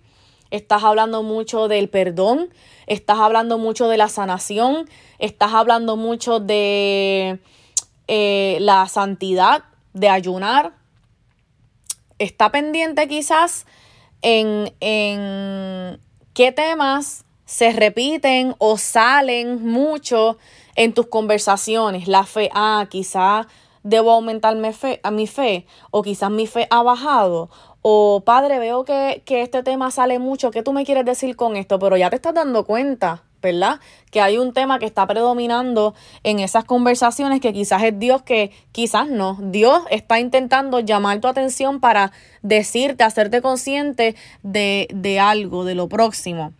estás 0.52 0.84
hablando 0.84 1.22
mucho 1.22 1.66
del 1.66 1.88
perdón, 1.88 2.50
estás 2.86 3.18
hablando 3.18 3.58
mucho 3.58 3.88
de 3.88 3.96
la 3.96 4.08
sanación, 4.08 4.88
estás 5.18 5.54
hablando 5.54 5.96
mucho 5.96 6.40
de 6.40 7.40
eh, 8.06 8.58
la 8.60 8.86
santidad, 8.86 9.64
de 9.94 10.10
ayunar. 10.10 10.74
Está 12.18 12.52
pendiente 12.52 13.08
quizás 13.08 13.66
en, 14.20 14.72
en 14.80 15.98
qué 16.34 16.52
temas 16.52 17.24
se 17.46 17.72
repiten 17.72 18.54
o 18.58 18.76
salen 18.76 19.66
mucho 19.66 20.36
en 20.76 20.92
tus 20.92 21.06
conversaciones. 21.06 22.08
La 22.08 22.24
fe, 22.24 22.50
ah, 22.52 22.86
quizás 22.90 23.46
debo 23.82 24.12
aumentarme 24.12 24.72
fe, 24.72 25.00
a 25.02 25.10
mi 25.10 25.26
fe, 25.26 25.66
o 25.90 26.02
quizás 26.02 26.30
mi 26.30 26.46
fe 26.46 26.68
ha 26.70 26.82
bajado, 26.82 27.50
o 27.82 28.22
padre, 28.24 28.58
veo 28.58 28.84
que, 28.84 29.22
que 29.24 29.42
este 29.42 29.62
tema 29.62 29.90
sale 29.90 30.18
mucho, 30.18 30.50
¿qué 30.50 30.62
tú 30.62 30.72
me 30.72 30.84
quieres 30.84 31.04
decir 31.04 31.36
con 31.36 31.56
esto? 31.56 31.78
Pero 31.78 31.96
ya 31.96 32.10
te 32.10 32.16
estás 32.16 32.32
dando 32.32 32.64
cuenta, 32.64 33.24
¿verdad? 33.42 33.80
Que 34.10 34.20
hay 34.20 34.38
un 34.38 34.52
tema 34.52 34.78
que 34.78 34.86
está 34.86 35.06
predominando 35.06 35.94
en 36.22 36.38
esas 36.38 36.64
conversaciones 36.64 37.40
que 37.40 37.52
quizás 37.52 37.82
es 37.82 37.98
Dios, 37.98 38.22
que 38.22 38.52
quizás 38.70 39.08
no. 39.08 39.36
Dios 39.40 39.82
está 39.90 40.20
intentando 40.20 40.78
llamar 40.78 41.20
tu 41.20 41.26
atención 41.26 41.80
para 41.80 42.12
decirte, 42.40 43.02
hacerte 43.02 43.42
consciente 43.42 44.14
de, 44.44 44.86
de 44.94 45.18
algo, 45.18 45.64
de 45.64 45.74
lo 45.74 45.88
próximo. 45.88 46.52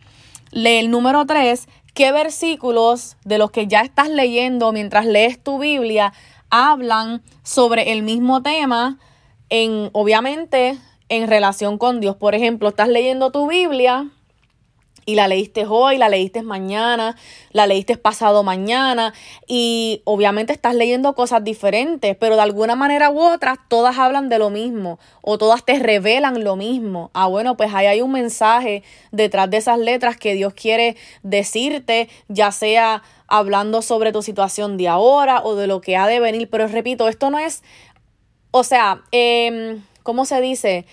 Lee 0.51 0.77
el 0.77 0.91
número 0.91 1.25
3. 1.25 1.67
¿Qué 1.93 2.11
versículos 2.11 3.17
de 3.23 3.37
los 3.37 3.51
que 3.51 3.67
ya 3.67 3.81
estás 3.81 4.09
leyendo 4.09 4.73
mientras 4.73 5.05
lees 5.05 5.41
tu 5.41 5.59
Biblia 5.59 6.11
hablan 6.49 7.23
sobre 7.43 7.91
el 7.91 8.03
mismo 8.03 8.43
tema 8.43 8.99
en, 9.49 9.89
obviamente, 9.93 10.77
en 11.09 11.27
relación 11.27 11.77
con 11.77 11.99
Dios. 11.99 12.15
Por 12.15 12.35
ejemplo, 12.35 12.69
estás 12.69 12.89
leyendo 12.89 13.31
tu 13.31 13.47
Biblia 13.47 14.09
y 15.05 15.15
la 15.15 15.27
leíste 15.27 15.65
hoy, 15.67 15.97
la 15.97 16.09
leíste 16.09 16.43
mañana, 16.43 17.15
la 17.51 17.67
leíste 17.67 17.97
pasado 17.97 18.43
mañana 18.43 19.13
y 19.47 20.01
obviamente 20.05 20.53
estás 20.53 20.75
leyendo 20.75 21.13
cosas 21.13 21.43
diferentes, 21.43 22.15
pero 22.15 22.35
de 22.35 22.41
alguna 22.41 22.75
manera 22.75 23.09
u 23.09 23.19
otra 23.19 23.57
todas 23.67 23.97
hablan 23.97 24.29
de 24.29 24.39
lo 24.39 24.49
mismo 24.49 24.99
o 25.21 25.37
todas 25.37 25.65
te 25.65 25.79
revelan 25.79 26.43
lo 26.43 26.55
mismo. 26.55 27.11
Ah, 27.13 27.27
bueno, 27.27 27.57
pues 27.57 27.73
ahí 27.73 27.87
hay 27.87 28.01
un 28.01 28.11
mensaje 28.11 28.83
detrás 29.11 29.49
de 29.49 29.57
esas 29.57 29.79
letras 29.79 30.17
que 30.17 30.33
Dios 30.35 30.53
quiere 30.53 30.95
decirte, 31.21 32.09
ya 32.27 32.51
sea 32.51 33.03
hablando 33.27 33.81
sobre 33.81 34.11
tu 34.11 34.21
situación 34.21 34.77
de 34.77 34.87
ahora 34.87 35.41
o 35.43 35.55
de 35.55 35.67
lo 35.67 35.81
que 35.81 35.97
ha 35.97 36.07
de 36.07 36.19
venir, 36.19 36.49
pero 36.49 36.67
repito, 36.67 37.07
esto 37.07 37.29
no 37.29 37.39
es, 37.39 37.63
o 38.51 38.63
sea, 38.63 39.01
eh, 39.11 39.79
¿cómo 40.03 40.25
se 40.25 40.39
dice? 40.41 40.85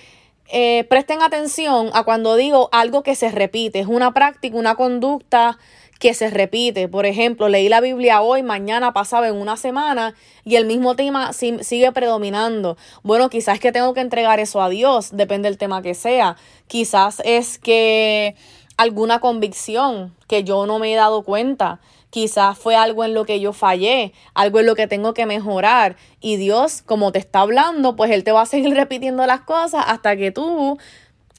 Eh, 0.52 0.84
presten 0.88 1.22
atención 1.22 1.90
a 1.92 2.02
cuando 2.02 2.34
digo 2.34 2.68
algo 2.72 3.02
que 3.02 3.14
se 3.14 3.30
repite, 3.30 3.80
es 3.80 3.86
una 3.86 4.12
práctica, 4.12 4.56
una 4.56 4.74
conducta 4.74 5.58
que 6.00 6.14
se 6.14 6.30
repite. 6.30 6.88
Por 6.88 7.06
ejemplo, 7.06 7.48
leí 7.48 7.68
la 7.68 7.80
Biblia 7.80 8.22
hoy, 8.22 8.42
mañana, 8.42 8.92
pasaba 8.92 9.28
en 9.28 9.36
una 9.36 9.56
semana 9.56 10.14
y 10.44 10.56
el 10.56 10.64
mismo 10.64 10.96
tema 10.96 11.32
sigue 11.32 11.92
predominando. 11.92 12.76
Bueno, 13.04 13.28
quizás 13.28 13.56
es 13.56 13.60
que 13.60 13.70
tengo 13.70 13.94
que 13.94 14.00
entregar 14.00 14.40
eso 14.40 14.60
a 14.62 14.70
Dios, 14.70 15.10
depende 15.12 15.48
del 15.48 15.58
tema 15.58 15.82
que 15.82 15.94
sea. 15.94 16.36
Quizás 16.66 17.22
es 17.24 17.58
que 17.58 18.34
alguna 18.78 19.20
convicción 19.20 20.16
que 20.26 20.42
yo 20.42 20.66
no 20.66 20.78
me 20.78 20.92
he 20.92 20.96
dado 20.96 21.22
cuenta. 21.22 21.80
Quizás 22.10 22.58
fue 22.58 22.74
algo 22.74 23.04
en 23.04 23.14
lo 23.14 23.24
que 23.24 23.40
yo 23.40 23.52
fallé, 23.52 24.12
algo 24.34 24.60
en 24.60 24.66
lo 24.66 24.74
que 24.74 24.88
tengo 24.88 25.14
que 25.14 25.26
mejorar. 25.26 25.96
Y 26.20 26.36
Dios, 26.36 26.82
como 26.82 27.12
te 27.12 27.20
está 27.20 27.40
hablando, 27.40 27.94
pues 27.94 28.10
Él 28.10 28.24
te 28.24 28.32
va 28.32 28.42
a 28.42 28.46
seguir 28.46 28.74
repitiendo 28.74 29.26
las 29.26 29.42
cosas 29.42 29.84
hasta 29.86 30.16
que 30.16 30.32
tú 30.32 30.78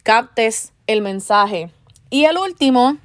captes 0.03 0.73
el 0.87 1.01
mensaje. 1.01 1.71
Y 2.09 2.25
el 2.25 2.37
último, 2.37 2.97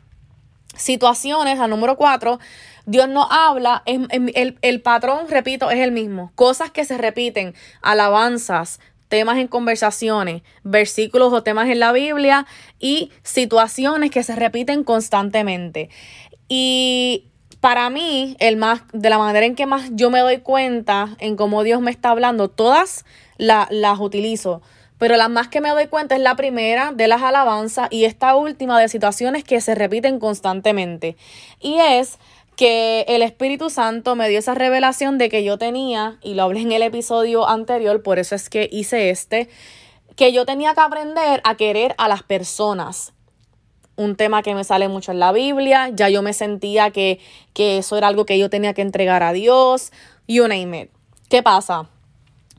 situaciones, 0.77 1.59
al 1.59 1.71
número 1.71 1.97
cuatro, 1.97 2.39
Dios 2.87 3.09
no 3.09 3.27
habla, 3.31 3.83
el, 3.85 4.59
el 4.61 4.83
patrón, 4.83 5.27
repito, 5.29 5.71
es 5.71 5.81
el 5.81 5.91
mismo. 5.91 6.31
Cosas 6.37 6.71
que 6.71 6.85
se 6.85 6.97
repiten, 6.97 7.55
alabanzas, 7.83 8.79
temas 9.09 9.39
en 9.39 9.49
conversaciones, 9.49 10.43
versículos 10.63 11.33
o 11.33 11.43
temas 11.43 11.69
en 11.69 11.81
la 11.81 11.93
Biblia 11.93 12.47
y 12.79 13.11
situaciones 13.23 14.11
que 14.11 14.23
se 14.23 14.37
repiten 14.37 14.85
constantemente. 14.85 15.91
Y 16.49 17.25
para 17.67 17.91
mí, 17.91 18.37
el 18.39 18.57
más, 18.57 18.83
de 18.93 19.11
la 19.11 19.19
manera 19.19 19.45
en 19.45 19.57
que 19.57 19.67
más 19.67 19.89
yo 19.91 20.09
me 20.09 20.21
doy 20.21 20.39
cuenta 20.39 21.17
en 21.19 21.35
cómo 21.35 21.65
Dios 21.65 21.81
me 21.81 21.91
está 21.91 22.11
hablando, 22.11 22.49
todas 22.49 23.05
las 23.39 23.99
utilizo. 23.99 24.63
Pero 24.99 25.17
la 25.17 25.29
más 25.29 25.49
que 25.49 25.61
me 25.61 25.71
doy 25.71 25.89
cuenta 25.89 26.15
es 26.15 26.21
la 26.21 26.37
primera 26.37 26.93
de 26.93 27.09
las 27.09 27.23
alabanzas 27.23 27.89
y 27.91 28.05
esta 28.05 28.37
última 28.37 28.79
de 28.79 28.89
situaciones 28.89 29.43
que 29.43 29.61
se 29.61 29.75
repiten 29.75 30.21
constantemente. 30.21 31.17
Y 31.59 31.81
es 31.81 32.21
que 32.55 33.05
el 33.09 33.23
Espíritu 33.23 33.69
Santo 33.69 34.15
me 34.15 34.29
dio 34.29 34.39
esa 34.39 34.55
revelación 34.55 35.19
de 35.19 35.29
que 35.29 35.43
yo 35.43 35.59
tenía, 35.59 36.19
y 36.23 36.35
lo 36.35 36.45
hablé 36.45 36.61
en 36.61 36.71
el 36.71 36.83
episodio 36.83 37.49
anterior, 37.49 38.01
por 38.01 38.21
eso 38.21 38.37
es 38.37 38.49
que 38.49 38.69
hice 38.71 39.11
este, 39.11 39.49
que 40.15 40.33
yo 40.33 40.47
tenía 40.47 40.73
que 40.75 40.83
aprender 40.83 41.41
a 41.43 41.57
querer 41.57 41.97
a 41.99 42.07
las 42.07 42.23
personas. 42.23 43.13
Un 43.97 44.17
tema 44.17 44.43
que 44.43 44.55
me 44.55 44.65
sale 44.65 44.89
mucho 44.89 45.13
en 45.13 45.19
la 45.19 45.33
Biblia, 45.33 45.91
ya 45.91 46.09
yo 46.09 46.23
me 46.23 46.33
sentía 46.33 46.91
que, 46.91 47.19
que 47.55 47.79
eso 47.79 47.97
era 47.97 48.09
algo 48.09 48.27
que 48.27 48.39
yo 48.39 48.51
tenía 48.51 48.75
que 48.75 48.83
entregar 48.83 49.23
a 49.23 49.33
Dios, 49.33 49.93
you 50.29 50.47
name 50.47 50.83
it. 50.83 50.91
¿Qué 51.29 51.43
pasa? 51.43 51.89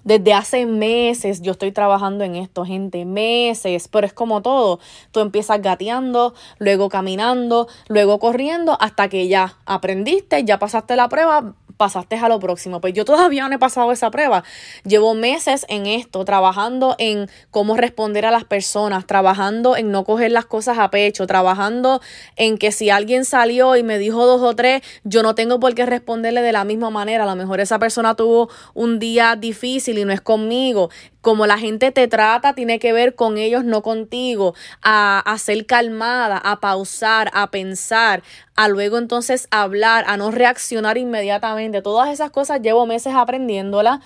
Desde 0.03 0.33
hace 0.33 0.65
meses 0.65 1.41
yo 1.41 1.51
estoy 1.51 1.73
trabajando 1.73 2.23
en 2.23 2.35
esto, 2.35 2.65
gente, 2.65 3.03
meses, 3.03 3.89
pero 3.89 4.07
es 4.07 4.13
como 4.13 4.41
todo. 4.41 4.79
Tú 5.11 5.19
empiezas 5.19 5.61
gateando, 5.61 6.33
luego 6.59 6.87
caminando, 6.87 7.67
luego 7.89 8.17
corriendo, 8.17 8.77
hasta 8.79 9.09
que 9.09 9.27
ya 9.27 9.57
aprendiste, 9.65 10.45
ya 10.45 10.59
pasaste 10.59 10.95
la 10.95 11.09
prueba, 11.09 11.55
pasaste 11.77 12.15
a 12.17 12.27
lo 12.27 12.39
próximo. 12.39 12.81
Pues 12.81 12.93
yo 12.93 13.05
todavía 13.05 13.47
no 13.47 13.55
he 13.55 13.59
pasado 13.59 13.91
esa 13.91 14.11
prueba. 14.11 14.43
Llevo 14.83 15.13
meses 15.13 15.65
en 15.69 15.85
esto, 15.85 16.25
trabajando 16.25 16.95
en 16.97 17.29
cómo 17.51 17.77
responder 17.77 18.25
a 18.25 18.31
las 18.31 18.43
personas, 18.43 19.05
trabajando 19.05 19.77
en 19.77 19.91
no 19.91 20.03
coger 20.03 20.31
las 20.31 20.45
cosas 20.45 20.79
a 20.79 20.89
pecho, 20.89 21.27
trabajando 21.27 22.01
en 22.35 22.57
que 22.57 22.71
si 22.71 22.89
alguien 22.89 23.25
salió 23.25 23.75
y 23.75 23.83
me 23.83 23.99
dijo 23.99 24.25
dos 24.25 24.41
o 24.41 24.55
tres, 24.55 24.81
yo 25.03 25.23
no 25.23 25.35
tengo 25.35 25.59
por 25.59 25.73
qué 25.75 25.85
responderle 25.85 26.41
de 26.41 26.51
la 26.51 26.63
misma 26.63 26.89
manera. 26.89 27.23
A 27.23 27.27
lo 27.27 27.35
mejor 27.35 27.59
esa 27.59 27.79
persona 27.79 28.15
tuvo 28.15 28.49
un 28.73 28.99
día 28.99 29.35
difícil 29.35 29.97
y 29.97 30.05
no 30.05 30.11
es 30.11 30.21
conmigo 30.21 30.89
como 31.27 31.45
la 31.45 31.57
gente 31.57 31.91
te 31.91 32.07
trata 32.07 32.53
tiene 32.53 32.79
que 32.79 32.93
ver 32.93 33.13
con 33.13 33.37
ellos, 33.37 33.65
no 33.65 33.81
contigo, 33.81 34.55
a, 34.81 35.19
a, 35.19 35.37
ser 35.37 35.65
calmada, 35.65 36.37
a 36.37 36.61
pausar, 36.61 37.29
a 37.33 37.51
pensar, 37.51 38.23
a 38.55 38.69
luego 38.69 38.97
entonces 38.97 39.49
hablar, 39.51 40.05
a 40.07 40.15
no 40.15 40.31
reaccionar 40.31 40.97
inmediatamente. 40.97 41.66
Todas 41.83 42.09
esas 42.09 42.31
cosas 42.31 42.61
llevo 42.61 42.85
meses 42.85 43.13
aprendiéndolas 43.15 43.99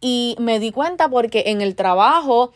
y 0.00 0.36
me 0.38 0.58
di 0.60 0.70
cuenta 0.72 1.08
porque 1.08 1.44
en 1.46 1.60
el 1.60 1.74
trabajo 1.74 2.52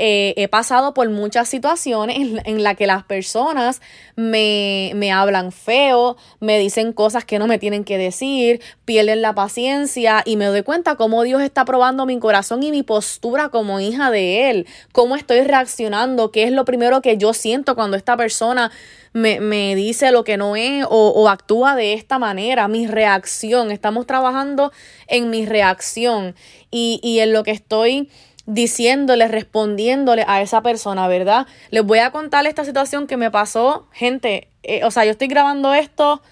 eh, 0.00 0.32
he 0.36 0.46
pasado 0.46 0.94
por 0.94 1.10
muchas 1.10 1.48
situaciones 1.48 2.18
en, 2.18 2.40
en 2.44 2.62
las 2.62 2.76
que 2.76 2.86
las 2.86 3.02
personas 3.02 3.82
me, 4.14 4.92
me 4.94 5.10
hablan 5.10 5.50
feo, 5.50 6.16
me 6.38 6.56
dicen 6.60 6.92
cosas 6.92 7.24
que 7.24 7.40
no 7.40 7.48
me 7.48 7.58
tienen 7.58 7.82
que 7.82 7.98
decir, 7.98 8.60
pierden 8.84 9.22
la 9.22 9.34
paciencia 9.34 10.22
y 10.24 10.36
me 10.36 10.46
doy 10.46 10.62
cuenta 10.62 10.94
cómo 10.94 11.24
Dios 11.24 11.42
está 11.42 11.64
probando 11.64 12.06
mi 12.06 12.16
corazón 12.20 12.62
y 12.62 12.70
mi 12.70 12.84
postura 12.84 13.48
como 13.48 13.80
hija 13.80 14.12
de 14.12 14.50
Él, 14.50 14.66
cómo 14.92 15.16
estoy 15.16 15.40
reaccionando, 15.40 16.30
qué 16.30 16.44
es 16.44 16.52
lo 16.52 16.64
primero 16.64 17.02
que 17.02 17.16
yo 17.16 17.34
siento 17.34 17.74
cuando 17.74 17.96
esta 17.96 18.16
persona 18.16 18.70
me, 19.12 19.40
me, 19.40 19.74
dice 19.74 20.12
lo 20.12 20.22
que 20.22 20.36
no 20.36 20.54
es 20.54 20.84
o, 20.88 21.28
actúa 21.28 21.74
de 21.74 21.94
esta 21.94 22.20
manera, 22.20 22.68
mi 22.68 22.86
reacción. 22.86 23.72
Estamos 23.72 24.06
trabajando 24.06 24.70
en 25.08 25.30
mi 25.30 25.44
reacción 25.44 26.36
y 26.70 27.18
en 27.18 27.32
lo 27.32 27.42
que 27.42 27.50
estoy 27.50 28.10
diciéndole, 28.48 29.28
respondiéndole 29.28 30.24
a 30.26 30.40
esa 30.40 30.62
persona, 30.62 31.06
¿verdad? 31.06 31.46
Les 31.70 31.84
voy 31.84 31.98
a 31.98 32.10
contar 32.10 32.46
esta 32.46 32.64
situación 32.64 33.06
que 33.06 33.18
me 33.18 33.30
pasó, 33.30 33.86
gente, 33.92 34.48
eh, 34.62 34.84
o 34.84 34.90
sea, 34.90 35.04
yo 35.04 35.10
estoy 35.10 35.28
grabando 35.28 35.74
esto 35.74 36.22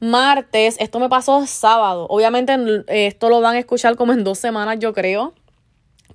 martes, 0.00 0.76
esto 0.80 0.98
me 1.00 1.10
pasó 1.10 1.46
sábado, 1.46 2.06
obviamente 2.08 2.54
eh, 2.88 3.06
esto 3.06 3.28
lo 3.28 3.42
van 3.42 3.56
a 3.56 3.58
escuchar 3.58 3.94
como 3.96 4.14
en 4.14 4.24
dos 4.24 4.38
semanas, 4.38 4.78
yo 4.78 4.94
creo, 4.94 5.34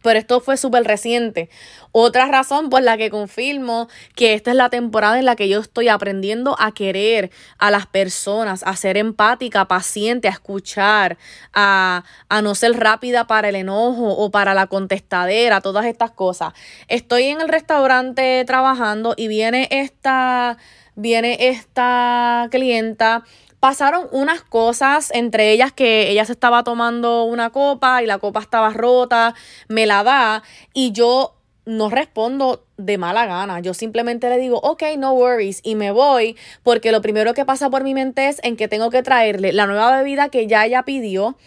Pero 0.02 0.20
esto 0.20 0.40
fue 0.40 0.58
súper 0.58 0.84
reciente. 0.84 1.50
Otra 1.92 2.26
razón 2.28 2.70
por 2.70 2.82
la 2.82 2.98
que 2.98 3.10
confirmo 3.10 3.90
que 4.16 4.34
esta 4.34 4.52
es 4.52 4.58
la 4.58 4.70
temporada 4.70 5.20
en 5.20 5.26
la 5.26 5.36
que 5.36 5.50
yo 5.50 5.60
estoy 5.60 5.90
aprendiendo 5.90 6.56
a 6.60 6.72
querer 6.72 7.32
a 7.58 7.70
las 7.70 7.86
personas, 7.86 8.64
a 8.66 8.76
ser 8.76 8.98
empática, 8.98 9.68
paciente, 9.68 10.28
a 10.28 10.32
escuchar, 10.32 11.18
a, 11.54 12.04
a 12.30 12.42
no 12.42 12.56
ser 12.56 12.80
rápida 12.80 13.28
para 13.28 13.50
el 13.50 13.56
enojo 13.56 14.10
o 14.10 14.32
para 14.32 14.54
la 14.54 14.68
contestadera, 14.68 15.62
todas 15.62 15.86
estas 15.86 16.12
cosas. 16.12 16.54
Estoy 16.88 17.26
en 17.26 17.42
el 17.42 17.50
restaurante 17.50 18.44
trabajando 18.46 19.14
y 19.18 19.28
viene 19.28 19.68
esta, 19.72 20.58
viene 20.96 21.50
esta 21.50 22.48
clienta 22.52 23.24
pasaron 23.62 24.08
unas 24.12 24.42
cosas, 24.42 25.12
entre 25.14 25.52
ellas 25.52 25.72
que 25.72 26.10
ella 26.10 26.26
se 26.26 26.32
estaba 26.34 26.64
tomando 26.64 27.24
una 27.26 27.52
copa 27.52 28.02
y 28.02 28.08
la 28.08 28.18
copa 28.18 28.42
estaba 28.42 28.72
rota, 28.72 29.36
me 29.68 29.86
la 29.86 30.04
da 30.04 30.44
y 30.74 30.92
yo 30.92 31.36
no 31.66 31.92
respondo 31.92 32.66
de 32.78 32.98
mala 32.98 33.28
gana. 33.28 33.60
Yo 33.60 33.76
simplemente 33.76 34.30
le 34.30 34.40
digo, 34.40 34.60
ok, 34.64 34.82
no 34.98 35.14
worries, 35.14 35.62
y 35.64 35.76
me 35.76 35.92
voy, 35.92 36.36
porque 36.64 36.92
lo 36.92 37.04
primero 37.04 37.36
que 37.36 37.46
pasa 37.46 37.70
por 37.70 37.84
mi 37.84 37.94
mente 37.94 38.28
es 38.30 38.40
en 38.44 38.58
que 38.58 38.68
tengo 38.68 38.90
que 38.90 39.04
traerle 39.04 39.54
la 39.54 39.68
nueva 39.68 39.96
bebida 39.96 40.30
que 40.30 40.48
ya 40.48 40.66
ella 40.66 40.82
pidió 40.82 41.38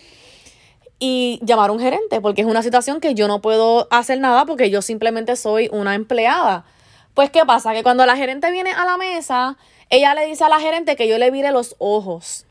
y 1.01 1.41
llamar 1.43 1.71
a 1.71 1.73
un 1.73 1.81
gerente, 1.81 2.21
porque 2.21 2.43
es 2.43 2.47
una 2.47 2.63
situación 2.63 3.01
que 3.01 3.15
yo 3.15 3.27
no 3.27 3.43
puedo 3.43 3.89
hacer 3.91 4.21
nada 4.21 4.47
porque 4.47 4.71
yo 4.71 4.83
simplemente 4.83 5.35
soy 5.35 5.69
una 5.73 5.97
empleada. 5.97 6.65
Pues, 7.15 7.31
¿qué 7.31 7.45
pasa? 7.45 7.73
Que 7.73 7.83
cuando 7.83 8.07
la 8.07 8.17
gerente 8.17 8.53
viene 8.53 8.71
a 8.71 8.85
la 8.85 8.97
mesa, 8.97 9.57
ella 9.91 10.15
le 10.15 10.27
dice 10.27 10.45
a 10.45 10.49
la 10.49 10.61
gerente 10.61 10.97
que 10.97 11.09
yo 11.09 11.19
le 11.19 11.31
vire 11.31 11.51
los 11.53 11.77
ojos. 11.79 12.47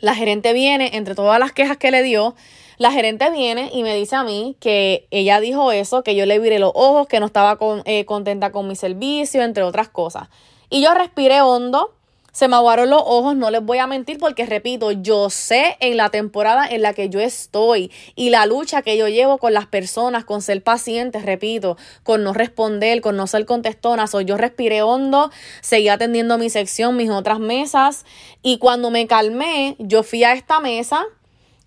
La 0.00 0.14
gerente 0.14 0.52
viene, 0.52 0.90
entre 0.94 1.14
todas 1.14 1.38
las 1.40 1.52
quejas 1.52 1.76
que 1.76 1.90
le 1.90 2.02
dio, 2.02 2.34
la 2.78 2.92
gerente 2.92 3.28
viene 3.30 3.70
y 3.72 3.82
me 3.82 3.94
dice 3.96 4.14
a 4.14 4.22
mí 4.22 4.56
que 4.60 5.08
ella 5.10 5.40
dijo 5.40 5.72
eso, 5.72 6.04
que 6.04 6.14
yo 6.14 6.26
le 6.26 6.38
viré 6.38 6.60
los 6.60 6.70
ojos, 6.74 7.08
que 7.08 7.18
no 7.18 7.26
estaba 7.26 7.58
eh, 7.84 8.04
contenta 8.04 8.52
con 8.52 8.68
mi 8.68 8.76
servicio, 8.76 9.42
entre 9.42 9.64
otras 9.64 9.88
cosas. 9.88 10.28
Y 10.70 10.82
yo 10.82 10.94
respiré 10.94 11.40
hondo, 11.42 11.94
se 12.32 12.46
me 12.46 12.56
aguaron 12.56 12.90
los 12.90 13.02
ojos, 13.04 13.36
no 13.36 13.50
les 13.50 13.62
voy 13.62 13.78
a 13.78 13.86
mentir 13.86 14.18
porque 14.18 14.46
repito, 14.46 14.92
yo 14.92 15.30
sé 15.30 15.76
en 15.80 15.96
la 15.96 16.10
temporada 16.10 16.66
en 16.68 16.82
la 16.82 16.92
que 16.92 17.08
yo 17.08 17.20
estoy 17.20 17.90
y 18.16 18.30
la 18.30 18.46
lucha 18.46 18.82
que 18.82 18.96
yo 18.96 19.08
llevo 19.08 19.38
con 19.38 19.54
las 19.54 19.66
personas, 19.66 20.24
con 20.24 20.42
ser 20.42 20.62
paciente, 20.62 21.20
repito, 21.20 21.76
con 22.02 22.22
no 22.22 22.34
responder, 22.34 23.00
con 23.00 23.16
no 23.16 23.26
ser 23.26 23.46
contestona. 23.46 24.06
So, 24.06 24.20
yo 24.20 24.36
respiré 24.36 24.82
hondo, 24.82 25.30
seguí 25.62 25.88
atendiendo 25.88 26.38
mi 26.38 26.50
sección, 26.50 26.96
mis 26.96 27.10
otras 27.10 27.40
mesas 27.40 28.04
y 28.42 28.58
cuando 28.58 28.90
me 28.90 29.06
calmé, 29.06 29.76
yo 29.78 30.02
fui 30.02 30.22
a 30.24 30.34
esta 30.34 30.60
mesa 30.60 31.06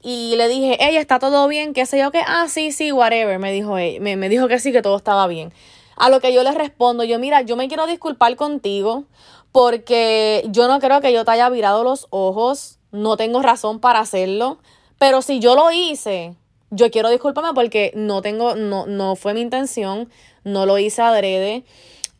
y 0.03 0.35
le 0.37 0.47
dije, 0.47 0.77
ella 0.79 0.99
está 0.99 1.19
todo 1.19 1.47
bien, 1.47 1.73
qué 1.73 1.85
sé 1.85 1.99
yo, 1.99 2.11
que, 2.11 2.21
ah, 2.25 2.47
sí, 2.47 2.71
sí, 2.71 2.91
whatever, 2.91 3.39
me 3.39 3.51
dijo, 3.51 3.73
me, 3.73 4.15
me 4.15 4.29
dijo 4.29 4.47
que 4.47 4.59
sí, 4.59 4.71
que 4.71 4.81
todo 4.81 4.97
estaba 4.97 5.27
bien. 5.27 5.53
A 5.95 6.09
lo 6.09 6.19
que 6.19 6.33
yo 6.33 6.43
le 6.43 6.51
respondo, 6.51 7.03
yo, 7.03 7.19
mira, 7.19 7.41
yo 7.41 7.55
me 7.55 7.67
quiero 7.67 7.85
disculpar 7.85 8.35
contigo 8.35 9.05
porque 9.51 10.43
yo 10.49 10.67
no 10.67 10.79
creo 10.79 11.01
que 11.01 11.13
yo 11.13 11.25
te 11.25 11.31
haya 11.31 11.49
virado 11.49 11.83
los 11.83 12.07
ojos, 12.09 12.77
no 12.91 13.17
tengo 13.17 13.41
razón 13.41 13.79
para 13.79 13.99
hacerlo, 13.99 14.59
pero 14.97 15.21
si 15.21 15.39
yo 15.39 15.55
lo 15.55 15.71
hice, 15.71 16.35
yo 16.69 16.89
quiero 16.91 17.09
disculparme 17.09 17.53
porque 17.53 17.91
no 17.95 18.21
tengo, 18.21 18.55
no, 18.55 18.85
no 18.85 19.15
fue 19.15 19.33
mi 19.33 19.41
intención, 19.41 20.09
no 20.43 20.65
lo 20.65 20.77
hice 20.77 21.01
adrede, 21.01 21.63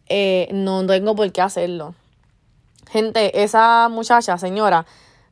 eh, 0.08 0.50
no 0.52 0.86
tengo 0.86 1.16
por 1.16 1.32
qué 1.32 1.42
hacerlo. 1.42 1.96
Gente, 2.90 3.44
esa 3.44 3.88
muchacha, 3.90 4.38
señora, 4.38 4.86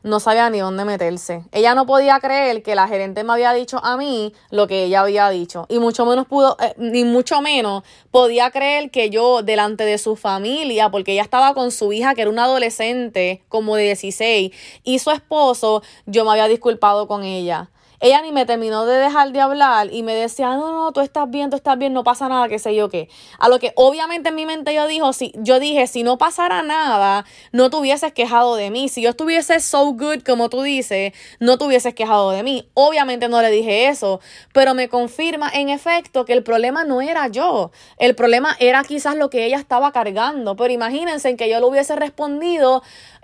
no 0.04 0.20
sabía 0.20 0.50
ni 0.50 0.60
dónde 0.60 0.86
meterse. 0.86 1.44
Ella 1.52 1.76
no 1.76 1.86
podía 1.86 2.20
creer 2.20 2.64
que 2.64 2.76
la 2.76 2.88
gerente 2.88 3.24
me 3.24 3.34
había 3.34 3.54
dicho 3.54 3.84
a 3.84 3.98
mí 3.98 4.34
lo 4.50 4.68
que 4.68 4.86
ella 4.86 5.02
había 5.02 5.30
dicho. 5.30 5.66
Y 5.70 5.80
mucho 5.80 6.06
menos 6.06 6.28
pudo, 6.28 6.58
eh, 6.60 6.74
ni 6.78 7.04
mucho 7.04 7.42
menos 7.42 7.84
podía 8.12 8.52
creer 8.52 8.92
que 8.92 9.10
yo, 9.10 9.42
delante 9.44 9.84
de 9.84 9.98
su 9.98 10.16
familia, 10.16 10.90
porque 10.90 11.14
ella 11.14 11.24
estaba 11.24 11.54
con 11.54 11.72
su 11.72 11.92
hija, 11.92 12.16
que 12.16 12.22
era 12.22 12.32
una 12.32 12.46
adolescente, 12.46 13.44
como 13.50 13.76
de 13.76 13.84
16, 13.84 14.52
y 14.84 15.00
su 15.00 15.12
esposo, 15.12 15.84
yo 16.06 16.24
me 16.24 16.32
había 16.32 16.48
disculpado 16.48 17.08
con 17.08 17.24
ella. 17.24 17.70
Ella 18.02 18.22
ni 18.22 18.32
me 18.32 18.46
terminó 18.46 18.86
de 18.86 18.98
dejar 18.98 19.32
de 19.32 19.42
hablar 19.42 19.90
y 19.92 20.04
me 20.04 20.16
decía, 20.16 20.56
no, 20.56 20.72
no, 20.72 20.92
tú 20.94 21.02
estás 21.02 21.30
bien, 21.30 21.50
tú 21.50 21.58
estás 21.58 21.78
bien, 21.78 21.92
no 21.92 22.04
pasa 22.04 22.30
nada, 22.30 22.48
qué 22.48 22.58
sé 22.58 22.74
yo 22.74 22.88
qué. 22.88 23.10
A 23.40 23.50
lo 23.50 23.60
que 23.60 23.74
obviamente 23.76 24.30
en 24.30 24.36
mi 24.36 24.46
mente 24.46 24.74
yo, 24.74 24.88
dijo, 24.88 25.12
si, 25.12 25.34
yo 25.36 25.60
dije, 25.60 25.86
si 25.88 26.04
no 26.04 26.18
pasara 26.18 26.62
nada, 26.62 27.26
no 27.52 27.70
te 27.70 27.76
hubieses 27.76 28.14
quejado 28.14 28.56
de 28.56 28.72
mí. 28.72 28.88
Si 28.88 29.02
yo 29.02 29.10
estuviese 29.10 29.60
so 29.60 29.92
good 29.92 30.24
como 30.26 30.50
tú 30.50 30.62
dices, 30.62 31.14
no 31.40 31.58
te 31.58 31.66
hubieses 31.66 31.94
quejado 31.94 32.32
de 32.32 32.42
mí. 32.42 32.70
Obviamente 32.74 33.28
no 33.28 33.42
le 33.42 33.52
dije 33.52 33.90
eso, 33.90 34.22
pero 34.54 34.74
me 34.74 34.88
confirma 34.88 35.50
en 35.54 35.68
efecto 35.70 36.24
que 36.24 36.34
el 36.34 36.44
problema 36.44 36.86
no 36.86 37.02
era 37.02 37.28
yo. 37.28 37.72
El 37.98 38.16
problema 38.16 38.56
era 38.60 38.84
quizás 38.84 39.16
lo 39.16 39.30
que 39.30 39.46
ella 39.46 39.58
estaba 39.58 39.92
cargando. 39.92 40.56
Pero 40.56 40.74
imagínense 40.74 41.30
en 41.30 41.38
que 41.38 41.50
yo 41.50 41.60
le 41.60 41.66
hubiese 41.66 41.98
respondido, 41.98 42.82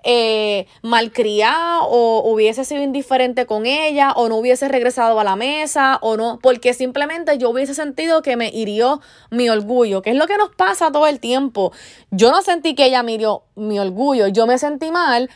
eh, 0.07 0.67
malcriado 0.83 1.85
o 1.85 2.31
hubiese 2.31 2.63
sido 2.63 2.83
indiferente 2.83 3.47
con 3.47 3.65
ella 3.65 4.11
o 4.11 4.29
no 4.29 4.37
hubiese 4.37 4.67
regresado 4.67 5.19
a 5.19 5.23
la 5.23 5.35
mesa 5.35 5.97
o 6.01 6.15
no, 6.15 6.37
porque 6.43 6.75
simplemente 6.75 7.39
yo 7.39 7.49
hubiese 7.49 7.73
sentido 7.73 8.21
que 8.21 8.37
me 8.37 8.49
hirió 8.49 9.01
mi 9.31 9.49
orgullo, 9.49 10.03
que 10.03 10.11
es 10.11 10.15
lo 10.15 10.27
que 10.27 10.37
nos 10.37 10.49
pasa 10.55 10.91
todo 10.91 11.07
el 11.07 11.19
tiempo. 11.19 11.73
Yo 12.11 12.29
no 12.29 12.43
sentí 12.43 12.75
que 12.75 12.85
ella 12.85 13.01
me 13.01 13.13
hirió 13.13 13.45
mi 13.55 13.79
orgullo, 13.79 14.27
yo 14.27 14.45
me 14.45 14.59
sentí 14.59 14.91
mal 14.91 15.31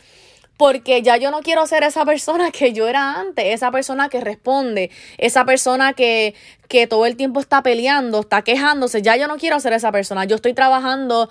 porque 0.56 1.00
ya 1.00 1.16
yo 1.16 1.30
no 1.30 1.40
quiero 1.40 1.66
ser 1.66 1.84
esa 1.84 2.04
persona 2.04 2.50
que 2.50 2.74
yo 2.74 2.86
era 2.86 3.18
antes, 3.18 3.46
esa 3.46 3.70
persona 3.70 4.10
que 4.10 4.20
responde, 4.20 4.90
esa 5.16 5.46
persona 5.46 5.94
que, 5.94 6.34
que 6.68 6.86
todo 6.86 7.06
el 7.06 7.16
tiempo 7.16 7.40
está 7.40 7.62
peleando, 7.62 8.20
está 8.20 8.42
quejándose, 8.42 9.00
ya 9.00 9.16
yo 9.16 9.26
no 9.26 9.38
quiero 9.38 9.58
ser 9.58 9.72
esa 9.72 9.90
persona, 9.90 10.26
yo 10.26 10.36
estoy 10.36 10.52
trabajando 10.52 11.30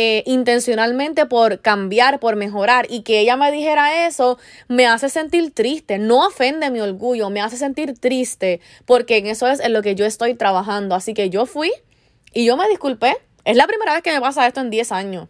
eh, 0.00 0.22
intencionalmente 0.26 1.26
por 1.26 1.60
cambiar, 1.60 2.20
por 2.20 2.36
mejorar. 2.36 2.86
Y 2.88 3.02
que 3.02 3.18
ella 3.18 3.36
me 3.36 3.50
dijera 3.50 4.06
eso 4.06 4.38
me 4.68 4.86
hace 4.86 5.08
sentir 5.08 5.52
triste. 5.52 5.98
No 5.98 6.24
ofende 6.24 6.70
mi 6.70 6.80
orgullo, 6.80 7.30
me 7.30 7.40
hace 7.40 7.56
sentir 7.56 7.98
triste 7.98 8.60
porque 8.86 9.16
en 9.16 9.26
eso 9.26 9.48
es 9.48 9.58
en 9.58 9.72
lo 9.72 9.82
que 9.82 9.96
yo 9.96 10.06
estoy 10.06 10.34
trabajando. 10.34 10.94
Así 10.94 11.14
que 11.14 11.30
yo 11.30 11.46
fui 11.46 11.72
y 12.32 12.44
yo 12.44 12.56
me 12.56 12.68
disculpé. 12.68 13.16
Es 13.44 13.56
la 13.56 13.66
primera 13.66 13.92
vez 13.92 14.02
que 14.02 14.12
me 14.12 14.20
pasa 14.20 14.46
esto 14.46 14.60
en 14.60 14.70
10 14.70 14.92
años. 14.92 15.28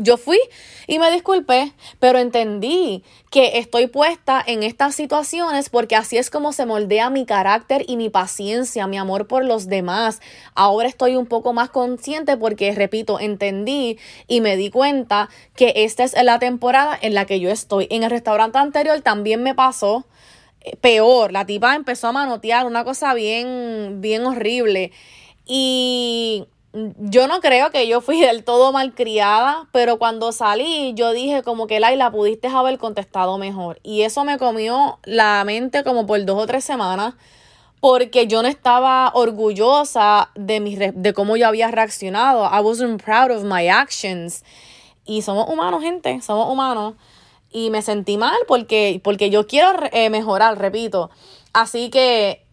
Yo 0.00 0.16
fui 0.16 0.38
y 0.86 1.00
me 1.00 1.10
disculpé, 1.10 1.72
pero 1.98 2.20
entendí 2.20 3.02
que 3.32 3.58
estoy 3.58 3.88
puesta 3.88 4.40
en 4.46 4.62
estas 4.62 4.94
situaciones 4.94 5.70
porque 5.70 5.96
así 5.96 6.16
es 6.18 6.30
como 6.30 6.52
se 6.52 6.66
moldea 6.66 7.10
mi 7.10 7.26
carácter 7.26 7.84
y 7.88 7.96
mi 7.96 8.08
paciencia, 8.08 8.86
mi 8.86 8.96
amor 8.96 9.26
por 9.26 9.44
los 9.44 9.66
demás. 9.66 10.20
Ahora 10.54 10.88
estoy 10.88 11.16
un 11.16 11.26
poco 11.26 11.52
más 11.52 11.70
consciente 11.70 12.36
porque, 12.36 12.72
repito, 12.76 13.18
entendí 13.18 13.98
y 14.28 14.40
me 14.40 14.56
di 14.56 14.70
cuenta 14.70 15.30
que 15.56 15.72
esta 15.74 16.04
es 16.04 16.14
la 16.22 16.38
temporada 16.38 16.96
en 17.02 17.12
la 17.14 17.24
que 17.24 17.40
yo 17.40 17.50
estoy. 17.50 17.88
En 17.90 18.04
el 18.04 18.10
restaurante 18.10 18.58
anterior 18.58 19.00
también 19.00 19.42
me 19.42 19.56
pasó 19.56 20.06
eh, 20.60 20.76
peor. 20.76 21.32
La 21.32 21.44
tipa 21.44 21.74
empezó 21.74 22.06
a 22.06 22.12
manotear 22.12 22.66
una 22.66 22.84
cosa 22.84 23.14
bien, 23.14 24.00
bien 24.00 24.24
horrible. 24.26 24.92
Y 25.44 26.46
yo 26.72 27.28
no 27.28 27.40
creo 27.40 27.70
que 27.70 27.88
yo 27.88 28.00
fui 28.00 28.20
del 28.20 28.44
todo 28.44 28.72
malcriada, 28.72 29.68
pero 29.72 29.98
cuando 29.98 30.32
salí 30.32 30.92
yo 30.94 31.12
dije 31.12 31.42
como 31.42 31.66
que 31.66 31.80
Laila 31.80 32.10
pudiste 32.10 32.48
haber 32.48 32.78
contestado 32.78 33.38
mejor. 33.38 33.80
Y 33.82 34.02
eso 34.02 34.24
me 34.24 34.38
comió 34.38 34.98
la 35.04 35.42
mente 35.44 35.82
como 35.82 36.06
por 36.06 36.24
dos 36.24 36.42
o 36.42 36.46
tres 36.46 36.64
semanas 36.64 37.14
porque 37.80 38.26
yo 38.26 38.42
no 38.42 38.48
estaba 38.48 39.10
orgullosa 39.14 40.30
de, 40.34 40.60
mi, 40.60 40.76
de 40.76 41.14
cómo 41.14 41.36
yo 41.36 41.46
había 41.46 41.70
reaccionado. 41.70 42.44
I 42.44 42.60
wasn't 42.60 43.02
proud 43.02 43.30
of 43.30 43.44
my 43.44 43.68
actions. 43.68 44.44
Y 45.04 45.22
somos 45.22 45.48
humanos, 45.48 45.82
gente, 45.82 46.20
somos 46.20 46.50
humanos. 46.50 46.94
Y 47.50 47.70
me 47.70 47.80
sentí 47.80 48.18
mal 48.18 48.36
porque, 48.46 49.00
porque 49.02 49.30
yo 49.30 49.46
quiero 49.46 49.72
eh, 49.92 50.10
mejorar, 50.10 50.58
repito. 50.58 51.10
Así 51.52 51.88
que 51.88 52.44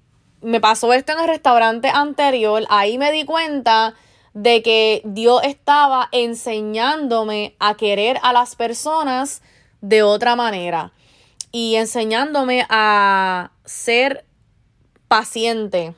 me 0.42 0.62
pasó 0.62 0.94
esto 0.94 1.12
en 1.12 1.20
el 1.20 1.28
restaurante 1.28 1.90
anterior. 1.90 2.64
Ahí 2.70 2.98
me 2.98 3.12
di 3.12 3.26
cuenta 3.26 3.96
de 4.36 4.62
que 4.62 5.02
Dios 5.06 5.42
estaba 5.46 6.10
enseñándome 6.12 7.56
a 7.58 7.76
querer 7.76 8.20
a 8.22 8.34
las 8.34 8.58
personas 8.58 9.42
de 9.80 10.04
otra 10.04 10.36
manera 10.36 10.92
y 11.54 11.76
enseñándome 11.76 12.66
a 12.70 13.52
ser 13.64 14.26
paciente. 15.08 15.96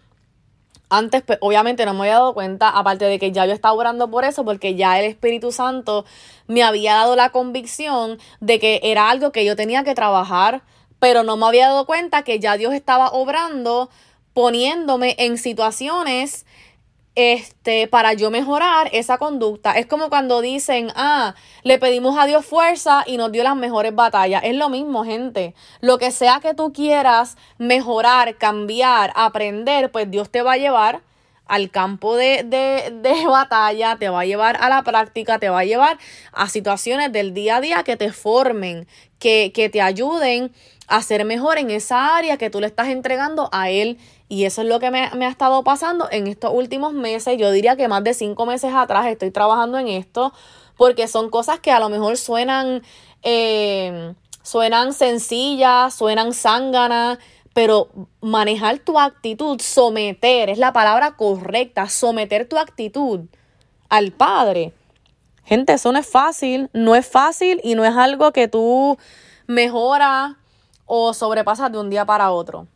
Antes, 0.88 1.24
pues, 1.24 1.40
obviamente, 1.42 1.84
no 1.88 1.96
me 1.96 2.02
había 2.02 2.14
dado 2.14 2.36
cuenta, 2.36 2.70
aparte 2.70 3.06
de 3.06 3.18
que 3.18 3.32
ya 3.32 3.48
yo 3.48 3.54
estaba 3.54 3.74
orando 3.74 4.10
por 4.12 4.24
eso, 4.24 4.46
porque 4.46 4.76
ya 4.76 5.00
el 5.00 5.06
Espíritu 5.06 5.52
Santo 5.52 6.06
me 6.46 6.62
había 6.62 6.94
dado 6.94 7.16
la 7.16 7.32
convicción 7.32 8.20
de 8.40 8.60
que 8.60 8.82
era 8.84 9.10
algo 9.10 9.32
que 9.32 9.46
yo 9.46 9.56
tenía 9.56 9.84
que 9.84 9.96
trabajar, 9.96 10.62
pero 11.00 11.24
no 11.24 11.38
me 11.38 11.48
había 11.48 11.70
dado 11.70 11.88
cuenta 11.88 12.22
que 12.22 12.40
ya 12.40 12.56
Dios 12.56 12.76
estaba 12.76 13.10
obrando, 13.10 13.90
poniéndome 14.34 15.16
en 15.18 15.40
situaciones 15.40 16.46
este, 17.18 17.88
para 17.88 18.14
yo 18.14 18.30
mejorar 18.30 18.92
esa 18.94 19.18
conducta. 19.18 19.72
Es 19.72 19.88
como 19.88 20.10
cuando 20.10 20.40
dicen, 20.40 20.92
ah, 20.96 21.34
le 21.64 21.80
pedimos 21.80 22.16
a 22.16 22.28
Dios 22.28 22.46
fuerza 22.46 23.04
y 23.08 23.18
nos 23.18 23.32
dio 23.32 23.44
las 23.44 23.56
mejores 23.56 23.96
batallas. 23.96 24.44
Es 24.46 24.56
lo 24.56 24.70
mismo, 24.70 25.04
gente. 25.04 25.56
Lo 25.82 25.98
que 25.98 26.12
sea 26.12 26.40
que 26.42 26.54
tú 26.54 26.72
quieras 26.72 27.36
mejorar, 27.58 28.38
cambiar, 28.38 29.12
aprender, 29.16 29.92
pues 29.92 30.12
Dios 30.12 30.30
te 30.30 30.44
va 30.44 30.54
a 30.54 30.58
llevar 30.58 31.02
al 31.48 31.72
campo 31.72 32.16
de, 32.16 32.44
de, 32.44 32.94
de, 33.02 33.26
batalla, 33.28 33.96
te 33.98 34.10
va 34.10 34.20
a 34.20 34.26
llevar 34.26 34.58
a 34.62 34.70
la 34.70 34.84
práctica, 34.84 35.40
te 35.40 35.50
va 35.50 35.62
a 35.62 35.66
llevar 35.66 35.98
a 36.34 36.48
situaciones 36.50 37.12
del 37.12 37.34
día 37.34 37.56
a 37.56 37.62
día 37.62 37.84
que 37.84 37.98
te 37.98 38.12
formen, 38.12 38.88
que, 39.18 39.52
que 39.56 39.70
te 39.70 39.82
ayuden 39.82 40.52
a 40.88 41.02
ser 41.02 41.26
mejor 41.26 41.58
en 41.58 41.72
esa 41.72 42.16
área 42.16 42.38
que 42.38 42.52
tú 42.52 42.62
le 42.62 42.68
estás 42.68 42.90
entregando 42.90 43.50
a 43.52 43.72
Él 43.72 43.98
y 44.30 44.44
eso 44.44 44.62
es 44.62 44.68
lo 44.68 44.80
que 44.80 44.92
me, 44.92 45.04
ha 45.04 45.30
estado 45.30 45.64
pasando 45.64 46.08
en 46.12 46.28
estos 46.28 46.52
últimos 46.54 46.94
meses. 46.94 47.38
Yo 47.38 47.52
diría 47.52 47.76
que 47.76 47.88
más 47.88 48.04
de 48.04 48.14
cinco 48.14 48.46
meses 48.46 48.74
atrás 48.74 49.08
estoy 49.08 49.32
trabajando 49.32 49.78
en 49.78 49.88
esto 49.88 50.34
porque 50.76 51.08
son 51.08 51.30
cosas 51.30 51.60
que 51.60 51.72
a 51.72 51.80
lo 51.80 51.90
mejor 51.90 52.18
suenan, 52.18 52.84
eh, 53.24 54.14
suenan 54.44 54.94
sencillas, 54.94 55.94
suenan 55.94 56.34
zánganas, 56.34 57.18
pero 57.54 57.90
manejar 58.22 58.80
tu 58.80 59.00
actitud, 59.00 59.60
someter, 59.62 60.50
es 60.50 60.60
la 60.60 60.74
palabra 60.74 61.16
correcta, 61.16 61.90
someter 61.90 62.48
tu 62.48 62.58
actitud 62.58 63.22
al 63.90 64.12
Padre. 64.12 64.74
Gente, 65.44 65.74
eso 65.74 65.92
no 65.92 65.98
es 65.98 66.08
fácil, 66.08 66.70
no 66.74 66.96
es 66.96 67.08
fácil 67.08 67.62
y 67.64 67.76
no 67.76 67.86
es 67.86 67.96
algo 67.96 68.34
que 68.34 68.48
tú 68.50 68.98
mejoras 69.48 70.36
o 70.86 71.14
sobrepasas 71.14 71.72
de 71.72 71.80
un 71.80 71.90
día 71.90 72.06
para 72.06 72.32
otro. 72.32 72.68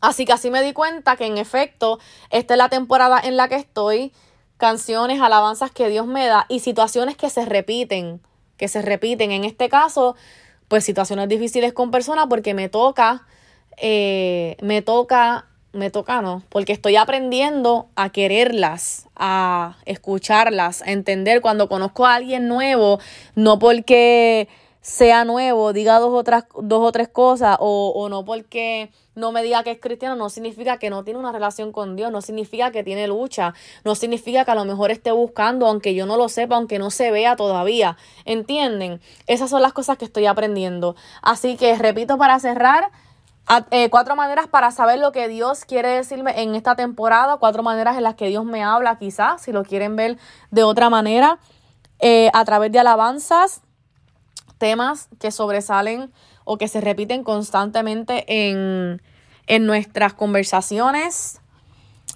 Así 0.00 0.24
que 0.24 0.32
así 0.32 0.50
me 0.50 0.62
di 0.62 0.72
cuenta 0.72 1.16
que 1.16 1.26
en 1.26 1.38
efecto, 1.38 1.98
esta 2.30 2.54
es 2.54 2.58
la 2.58 2.68
temporada 2.68 3.20
en 3.22 3.36
la 3.36 3.48
que 3.48 3.56
estoy, 3.56 4.12
canciones, 4.56 5.20
alabanzas 5.20 5.70
que 5.70 5.88
Dios 5.88 6.06
me 6.06 6.26
da 6.26 6.46
y 6.48 6.60
situaciones 6.60 7.16
que 7.16 7.30
se 7.30 7.44
repiten, 7.44 8.20
que 8.56 8.68
se 8.68 8.82
repiten. 8.82 9.32
En 9.32 9.44
este 9.44 9.68
caso, 9.68 10.16
pues 10.68 10.84
situaciones 10.84 11.28
difíciles 11.28 11.72
con 11.72 11.90
personas 11.90 12.26
porque 12.28 12.54
me 12.54 12.68
toca, 12.68 13.26
eh, 13.76 14.56
me 14.60 14.82
toca, 14.82 15.46
me 15.72 15.90
toca 15.90 16.22
no, 16.22 16.42
porque 16.48 16.72
estoy 16.72 16.96
aprendiendo 16.96 17.88
a 17.96 18.10
quererlas, 18.10 19.08
a 19.16 19.76
escucharlas, 19.84 20.82
a 20.82 20.92
entender 20.92 21.40
cuando 21.40 21.68
conozco 21.68 22.06
a 22.06 22.14
alguien 22.14 22.48
nuevo, 22.48 23.00
no 23.34 23.58
porque 23.58 24.48
sea 24.88 25.26
nuevo, 25.26 25.74
diga 25.74 25.98
dos, 25.98 26.14
otras, 26.14 26.46
dos 26.62 26.80
o 26.82 26.90
tres 26.92 27.08
cosas 27.08 27.58
o, 27.60 27.92
o 27.94 28.08
no 28.08 28.24
porque 28.24 28.90
no 29.14 29.32
me 29.32 29.42
diga 29.42 29.62
que 29.62 29.72
es 29.72 29.80
cristiano, 29.80 30.16
no 30.16 30.30
significa 30.30 30.78
que 30.78 30.88
no 30.88 31.04
tiene 31.04 31.20
una 31.20 31.30
relación 31.30 31.72
con 31.72 31.94
Dios, 31.94 32.10
no 32.10 32.22
significa 32.22 32.70
que 32.70 32.82
tiene 32.82 33.06
lucha, 33.06 33.52
no 33.84 33.94
significa 33.94 34.46
que 34.46 34.50
a 34.50 34.54
lo 34.54 34.64
mejor 34.64 34.90
esté 34.90 35.12
buscando, 35.12 35.66
aunque 35.66 35.94
yo 35.94 36.06
no 36.06 36.16
lo 36.16 36.30
sepa, 36.30 36.56
aunque 36.56 36.78
no 36.78 36.90
se 36.90 37.10
vea 37.10 37.36
todavía. 37.36 37.98
¿Entienden? 38.24 39.02
Esas 39.26 39.50
son 39.50 39.60
las 39.60 39.74
cosas 39.74 39.98
que 39.98 40.06
estoy 40.06 40.24
aprendiendo. 40.24 40.96
Así 41.20 41.58
que 41.58 41.76
repito 41.76 42.16
para 42.16 42.38
cerrar. 42.40 42.90
Eh, 43.70 43.88
cuatro 43.88 44.14
maneras 44.14 44.46
para 44.46 44.70
saber 44.70 44.98
lo 44.98 45.10
que 45.10 45.26
Dios 45.26 45.64
quiere 45.64 45.88
decirme 45.88 46.42
en 46.42 46.54
esta 46.54 46.76
temporada, 46.76 47.38
cuatro 47.38 47.62
maneras 47.62 47.96
en 47.96 48.04
las 48.04 48.14
que 48.14 48.28
Dios 48.28 48.44
me 48.44 48.62
habla, 48.62 48.98
quizás, 48.98 49.40
si 49.40 49.52
lo 49.52 49.64
quieren 49.64 49.96
ver 49.96 50.18
de 50.50 50.64
otra 50.64 50.90
manera, 50.90 51.38
eh, 51.98 52.30
a 52.34 52.44
través 52.44 52.72
de 52.72 52.78
alabanzas, 52.78 53.62
temas 54.58 55.08
que 55.18 55.30
sobresalen 55.30 56.12
o 56.44 56.58
que 56.58 56.68
se 56.68 56.80
repiten 56.80 57.24
constantemente 57.24 58.24
en, 58.26 59.00
en 59.46 59.66
nuestras 59.66 60.14
conversaciones, 60.14 61.40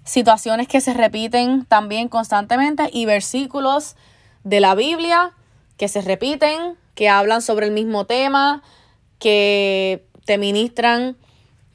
situaciones 0.04 0.68
que 0.68 0.80
se 0.80 0.94
repiten 0.94 1.64
también 1.64 2.08
constantemente 2.08 2.90
y 2.92 3.06
versículos 3.06 3.96
de 4.44 4.60
la 4.60 4.74
Biblia 4.74 5.32
que 5.76 5.88
se 5.88 6.02
repiten, 6.02 6.76
que 6.94 7.08
hablan 7.08 7.42
sobre 7.42 7.66
el 7.66 7.72
mismo 7.72 8.04
tema, 8.04 8.62
que 9.18 10.06
te 10.24 10.38
ministran 10.38 11.16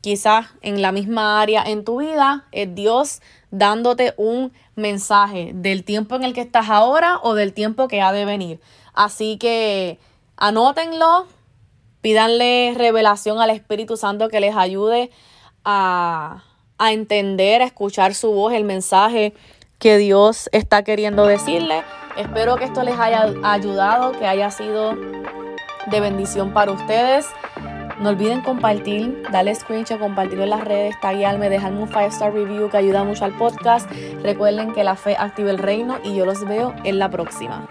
quizás 0.02 0.48
en 0.62 0.82
la 0.82 0.92
misma 0.92 1.42
área 1.42 1.64
en 1.64 1.84
tu 1.84 2.00
vida, 2.00 2.46
es 2.52 2.74
Dios 2.74 3.22
dándote 3.52 4.14
un 4.18 4.54
mensaje 4.76 5.52
del 5.54 5.84
tiempo 5.84 6.16
en 6.16 6.24
el 6.24 6.34
que 6.34 6.42
estás 6.42 6.70
ahora 6.70 7.20
o 7.24 7.34
del 7.34 7.54
tiempo 7.54 7.88
que 7.88 8.02
ha 8.02 8.12
de 8.12 8.26
venir. 8.26 8.62
Así 8.94 9.38
que 9.38 10.00
anótenlo, 10.38 11.28
Pídanle 12.02 12.74
revelación 12.78 13.42
al 13.42 13.50
Espíritu 13.50 13.98
Santo 13.98 14.30
que 14.30 14.40
les 14.40 14.56
ayude 14.56 15.10
a, 15.66 16.44
a 16.78 16.94
entender, 16.94 17.62
a 17.62 17.66
escuchar 17.66 18.14
su 18.14 18.32
voz, 18.32 18.54
el 18.54 18.64
mensaje 18.64 19.34
que 19.80 19.98
Dios 19.98 20.48
está 20.52 20.84
queriendo 20.84 21.26
decirle. 21.26 21.84
Espero 22.16 22.56
que 22.56 22.66
esto 22.66 22.84
les 22.84 22.98
haya 23.00 23.34
ayudado, 23.44 24.12
que 24.14 24.26
haya 24.26 24.52
sido 24.52 24.96
de 25.88 26.00
bendición 26.00 26.54
para 26.54 26.72
ustedes. 26.72 27.26
No 28.00 28.10
olviden 28.10 28.42
compartir, 28.42 29.24
darle 29.32 29.56
screenshot, 29.56 30.00
compartirlo 30.00 30.44
en 30.44 30.52
las 30.52 30.64
redes, 30.64 30.96
taguearme, 31.02 31.50
dejarme 31.50 31.82
un 31.82 31.88
5 31.88 32.00
star 32.02 32.32
review 32.32 32.70
que 32.70 32.78
ayuda 32.78 33.04
mucho 33.04 33.26
al 33.26 33.36
podcast. 33.36 33.90
Recuerden 34.22 34.72
que 34.74 34.84
la 34.84 34.96
fe 34.96 35.16
activa 35.18 35.50
el 35.50 35.58
reino 35.58 35.98
y 36.04 36.16
yo 36.16 36.26
los 36.26 36.46
veo 36.46 36.76
en 36.84 37.00
la 37.00 37.10
próxima. 37.10 37.68